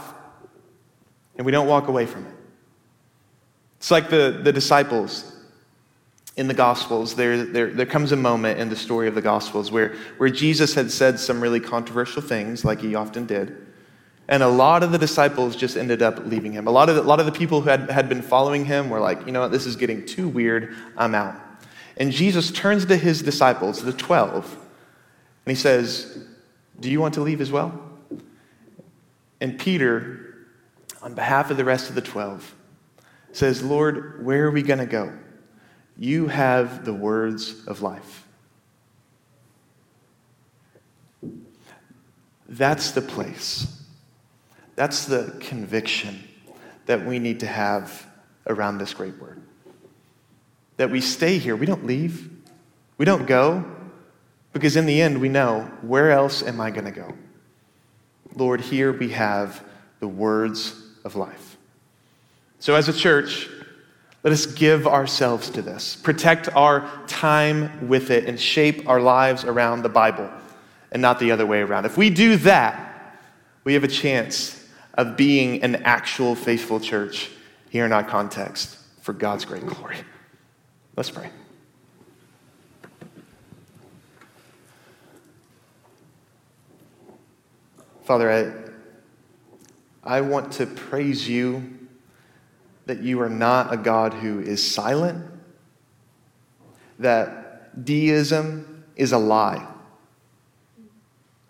and 1.35 1.45
we 1.45 1.51
don't 1.51 1.67
walk 1.67 1.87
away 1.87 2.05
from 2.05 2.25
it. 2.25 2.33
It's 3.77 3.91
like 3.91 4.09
the, 4.09 4.39
the 4.43 4.51
disciples 4.51 5.31
in 6.37 6.47
the 6.47 6.53
Gospels. 6.53 7.15
There, 7.15 7.45
there, 7.45 7.71
there 7.71 7.85
comes 7.85 8.11
a 8.11 8.15
moment 8.15 8.59
in 8.59 8.69
the 8.69 8.75
story 8.75 9.07
of 9.07 9.15
the 9.15 9.21
Gospels 9.21 9.71
where, 9.71 9.95
where 10.17 10.29
Jesus 10.29 10.73
had 10.73 10.91
said 10.91 11.19
some 11.19 11.39
really 11.39 11.59
controversial 11.59 12.21
things, 12.21 12.65
like 12.65 12.81
he 12.81 12.95
often 12.95 13.25
did. 13.25 13.55
And 14.27 14.41
a 14.41 14.47
lot 14.47 14.81
of 14.81 14.91
the 14.91 14.97
disciples 14.97 15.55
just 15.55 15.77
ended 15.77 16.01
up 16.01 16.25
leaving 16.25 16.51
him. 16.51 16.65
A 16.65 16.71
lot 16.71 16.89
of 16.89 16.95
the, 16.95 17.03
a 17.03 17.03
lot 17.03 17.19
of 17.19 17.27
the 17.27 17.31
people 17.31 17.61
who 17.61 17.69
had, 17.69 17.91
had 17.91 18.09
been 18.09 18.23
following 18.23 18.65
him 18.65 18.89
were 18.89 18.99
like, 18.99 19.23
you 19.27 19.31
know 19.31 19.41
what, 19.41 19.51
this 19.51 19.67
is 19.67 19.75
getting 19.75 20.03
too 20.03 20.27
weird. 20.27 20.75
I'm 20.97 21.13
out. 21.13 21.35
And 21.97 22.11
Jesus 22.11 22.51
turns 22.51 22.85
to 22.85 22.97
his 22.97 23.21
disciples, 23.21 23.81
the 23.81 23.93
12, 23.93 24.53
and 25.45 25.55
he 25.55 25.55
says, 25.55 26.25
Do 26.79 26.91
you 26.91 26.99
want 26.99 27.13
to 27.13 27.21
leave 27.21 27.39
as 27.39 27.51
well? 27.51 27.81
And 29.39 29.57
Peter, 29.57 30.47
on 31.01 31.13
behalf 31.13 31.51
of 31.51 31.57
the 31.57 31.65
rest 31.65 31.89
of 31.89 31.95
the 31.95 32.01
12, 32.01 32.53
says, 33.31 33.63
Lord, 33.63 34.25
where 34.25 34.45
are 34.45 34.51
we 34.51 34.61
going 34.61 34.79
to 34.79 34.85
go? 34.85 35.13
You 35.97 36.27
have 36.27 36.83
the 36.83 36.93
words 36.93 37.65
of 37.67 37.81
life. 37.81 38.27
That's 42.47 42.91
the 42.91 43.01
place. 43.01 43.83
That's 44.75 45.05
the 45.05 45.37
conviction 45.39 46.23
that 46.85 47.05
we 47.05 47.19
need 47.19 47.39
to 47.39 47.47
have 47.47 48.05
around 48.47 48.77
this 48.77 48.93
great 48.93 49.17
word 49.19 49.34
that 50.77 50.89
we 50.89 51.01
stay 51.01 51.37
here. 51.37 51.55
We 51.55 51.65
don't 51.65 51.85
leave, 51.85 52.29
we 52.97 53.05
don't 53.05 53.25
go, 53.25 53.63
because 54.53 54.75
in 54.75 54.85
the 54.85 55.01
end, 55.01 55.19
we 55.19 55.29
know 55.29 55.69
where 55.81 56.11
else 56.11 56.41
am 56.43 56.61
I 56.61 56.71
going 56.71 56.85
to 56.85 56.91
go? 56.91 57.13
Lord, 58.35 58.61
here 58.61 58.91
we 58.91 59.09
have 59.09 59.63
the 59.99 60.07
words 60.07 60.81
of 61.03 61.15
life. 61.15 61.57
So, 62.59 62.75
as 62.75 62.87
a 62.89 62.93
church, 62.93 63.49
let 64.23 64.33
us 64.33 64.45
give 64.45 64.87
ourselves 64.87 65.49
to 65.51 65.61
this, 65.61 65.95
protect 65.95 66.49
our 66.55 66.89
time 67.05 67.87
with 67.87 68.09
it, 68.09 68.25
and 68.25 68.39
shape 68.39 68.89
our 68.89 68.99
lives 68.99 69.43
around 69.43 69.83
the 69.83 69.89
Bible 69.89 70.29
and 70.91 71.01
not 71.01 71.19
the 71.19 71.31
other 71.31 71.45
way 71.45 71.59
around. 71.59 71.85
If 71.85 71.97
we 71.97 72.09
do 72.09 72.37
that, 72.37 73.19
we 73.65 73.73
have 73.73 73.83
a 73.83 73.89
chance 73.89 74.65
of 74.93 75.17
being 75.17 75.61
an 75.63 75.75
actual 75.83 76.35
faithful 76.35 76.79
church 76.79 77.29
here 77.69 77.85
in 77.85 77.91
our 77.91 78.03
context 78.03 78.77
for 79.01 79.13
God's 79.13 79.45
great 79.45 79.65
glory. 79.65 79.97
Let's 80.95 81.09
pray. 81.09 81.29
Father, 88.05 88.31
I, 90.03 90.17
I 90.17 90.21
want 90.21 90.53
to 90.53 90.67
praise 90.67 91.27
you 91.27 91.77
that 92.85 93.01
you 93.01 93.19
are 93.21 93.29
not 93.29 93.73
a 93.73 93.77
God 93.77 94.13
who 94.13 94.39
is 94.39 94.63
silent, 94.63 95.25
that 96.99 97.83
deism 97.83 98.85
is 98.95 99.11
a 99.11 99.17
lie. 99.17 99.67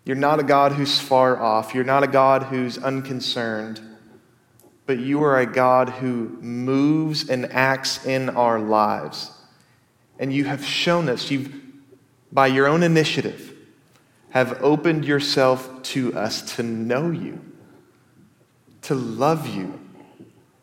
You're 0.05 0.15
not 0.15 0.39
a 0.39 0.43
God 0.43 0.71
who's 0.71 0.99
far 0.99 1.37
off. 1.37 1.75
You're 1.75 1.83
not 1.83 2.03
a 2.03 2.07
God 2.07 2.43
who's 2.43 2.77
unconcerned. 2.77 3.81
But 4.85 4.99
you 4.99 5.23
are 5.23 5.39
a 5.39 5.45
God 5.47 5.89
who 5.89 6.29
moves 6.41 7.27
and 7.27 7.51
acts 7.51 8.05
in 8.05 8.29
our 8.29 8.59
lives. 8.59 9.34
And 10.19 10.33
you 10.33 10.45
have 10.45 10.65
shown 10.65 11.09
us, 11.09 11.29
you've, 11.29 11.53
by 12.31 12.47
your 12.47 12.67
own 12.67 12.83
initiative, 12.83 13.53
have 14.29 14.61
opened 14.63 15.05
yourself 15.05 15.81
to 15.83 16.13
us 16.13 16.55
to 16.55 16.63
know 16.63 17.09
you, 17.09 17.39
to 18.83 18.95
love 18.95 19.47
you, 19.47 19.79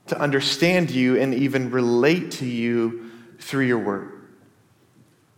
to 0.09 0.19
understand 0.19 0.91
you, 0.91 1.17
and 1.17 1.35
even 1.35 1.71
relate 1.71 2.33
to 2.33 2.47
you 2.47 3.11
through 3.39 3.67
your 3.67 3.79
word. 3.79 4.13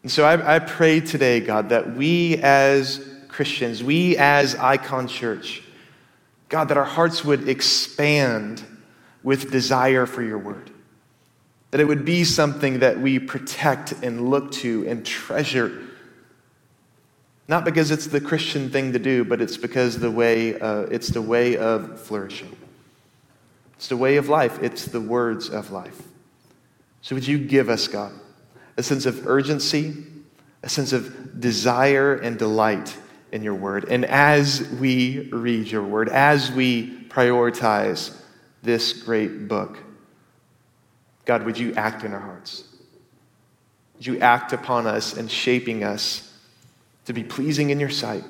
And 0.03 0.11
so 0.11 0.25
I, 0.25 0.57
I 0.57 0.59
pray 0.59 1.01
today, 1.01 1.41
God, 1.41 1.71
that 1.71 1.97
we 1.97 2.37
as 2.37 3.07
Christians, 3.29 3.83
we 3.83 4.17
as 4.17 4.55
Icon 4.55 5.09
Church, 5.09 5.63
God, 6.49 6.69
that 6.69 6.77
our 6.77 6.85
hearts 6.85 7.25
would 7.25 7.49
expand 7.49 8.63
with 9.23 9.51
desire 9.51 10.07
for 10.07 10.23
your 10.23 10.39
word. 10.39 10.71
That 11.75 11.81
it 11.81 11.89
would 11.89 12.05
be 12.05 12.23
something 12.23 12.79
that 12.79 13.01
we 13.01 13.19
protect 13.19 13.91
and 13.91 14.31
look 14.31 14.53
to 14.53 14.87
and 14.87 15.05
treasure. 15.05 15.83
Not 17.49 17.65
because 17.65 17.91
it's 17.91 18.07
the 18.07 18.21
Christian 18.21 18.71
thing 18.71 18.93
to 18.93 19.01
do, 19.01 19.25
but 19.25 19.41
it's 19.41 19.57
because 19.57 19.99
the 19.99 20.09
way, 20.09 20.57
uh, 20.57 20.83
it's 20.83 21.09
the 21.09 21.21
way 21.21 21.57
of 21.57 22.01
flourishing. 22.01 22.57
It's 23.75 23.89
the 23.89 23.97
way 23.97 24.19
of 24.19 24.29
life. 24.29 24.63
It's 24.63 24.85
the 24.85 25.01
words 25.01 25.51
of 25.51 25.73
life. 25.73 26.01
So 27.03 27.17
would 27.17 27.27
you 27.27 27.39
give 27.39 27.69
us, 27.69 27.89
God, 27.89 28.13
a 28.77 28.85
sense 28.85 29.05
of 29.05 29.27
urgency, 29.27 29.97
a 30.63 30.69
sense 30.69 30.93
of 30.93 31.41
desire 31.41 32.15
and 32.15 32.39
delight 32.39 32.97
in 33.33 33.43
your 33.43 33.57
word. 33.57 33.87
And 33.91 34.05
as 34.05 34.71
we 34.79 35.29
read 35.33 35.67
your 35.67 35.83
word, 35.83 36.09
as 36.09 36.53
we 36.53 37.09
prioritize 37.09 38.17
this 38.63 38.93
great 38.93 39.49
book, 39.49 39.79
God, 41.25 41.45
would 41.45 41.59
you 41.59 41.73
act 41.75 42.05
in 42.05 42.13
our 42.13 42.21
hearts? 42.21 42.65
Would 43.95 44.07
you 44.07 44.19
act 44.19 44.53
upon 44.53 44.87
us 44.87 45.17
and 45.17 45.31
shaping 45.31 45.85
us 45.85 46.33
to 47.07 47.13
be 47.13 47.25
pleasing 47.25 47.71
in 47.71 47.81
your 47.81 47.91
sight, 47.91 48.25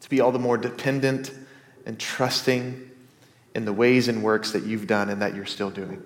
to 0.00 0.10
be 0.10 0.20
all 0.20 0.32
the 0.32 0.38
more 0.38 0.56
dependent 0.56 1.32
and 1.84 1.98
trusting 1.98 2.90
in 3.54 3.64
the 3.64 3.72
ways 3.72 4.08
and 4.08 4.22
works 4.22 4.52
that 4.52 4.64
you've 4.64 4.86
done 4.86 5.10
and 5.10 5.22
that 5.22 5.34
you're 5.34 5.46
still 5.46 5.70
doing? 5.70 6.02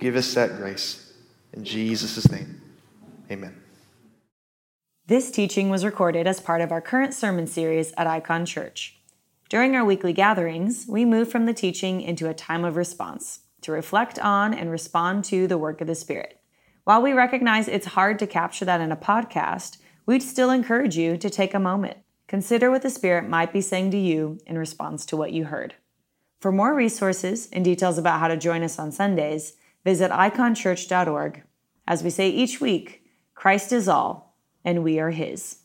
Give 0.00 0.16
us 0.16 0.34
that 0.34 0.56
grace. 0.56 1.12
In 1.52 1.64
Jesus' 1.64 2.30
name, 2.30 2.60
amen. 3.30 3.60
This 5.06 5.30
teaching 5.30 5.68
was 5.68 5.84
recorded 5.84 6.26
as 6.26 6.40
part 6.40 6.60
of 6.60 6.72
our 6.72 6.80
current 6.80 7.14
sermon 7.14 7.46
series 7.46 7.92
at 7.96 8.06
Icon 8.06 8.46
Church. 8.46 8.96
During 9.48 9.76
our 9.76 9.84
weekly 9.84 10.12
gatherings, 10.12 10.86
we 10.88 11.04
move 11.04 11.30
from 11.30 11.46
the 11.46 11.54
teaching 11.54 12.00
into 12.00 12.28
a 12.28 12.34
time 12.34 12.64
of 12.64 12.76
response 12.76 13.40
to 13.64 13.72
reflect 13.72 14.18
on 14.18 14.54
and 14.54 14.70
respond 14.70 15.24
to 15.24 15.46
the 15.46 15.58
work 15.58 15.80
of 15.80 15.86
the 15.86 15.94
Spirit. 15.94 16.40
While 16.84 17.02
we 17.02 17.12
recognize 17.12 17.66
it's 17.66 17.86
hard 17.88 18.18
to 18.18 18.26
capture 18.26 18.64
that 18.66 18.80
in 18.80 18.92
a 18.92 18.96
podcast, 18.96 19.78
we'd 20.06 20.22
still 20.22 20.50
encourage 20.50 20.96
you 20.96 21.16
to 21.16 21.30
take 21.30 21.54
a 21.54 21.58
moment. 21.58 21.96
Consider 22.28 22.70
what 22.70 22.82
the 22.82 22.90
Spirit 22.90 23.28
might 23.28 23.52
be 23.52 23.60
saying 23.60 23.90
to 23.90 23.98
you 23.98 24.38
in 24.46 24.58
response 24.58 25.06
to 25.06 25.16
what 25.16 25.32
you 25.32 25.44
heard. 25.44 25.74
For 26.40 26.52
more 26.52 26.74
resources 26.74 27.48
and 27.52 27.64
details 27.64 27.96
about 27.96 28.20
how 28.20 28.28
to 28.28 28.36
join 28.36 28.62
us 28.62 28.78
on 28.78 28.92
Sundays, 28.92 29.54
visit 29.82 30.10
iconchurch.org. 30.10 31.42
As 31.86 32.02
we 32.02 32.10
say 32.10 32.28
each 32.28 32.60
week, 32.60 33.02
Christ 33.34 33.72
is 33.72 33.88
all 33.88 34.36
and 34.64 34.84
we 34.84 35.00
are 35.00 35.10
His. 35.10 35.60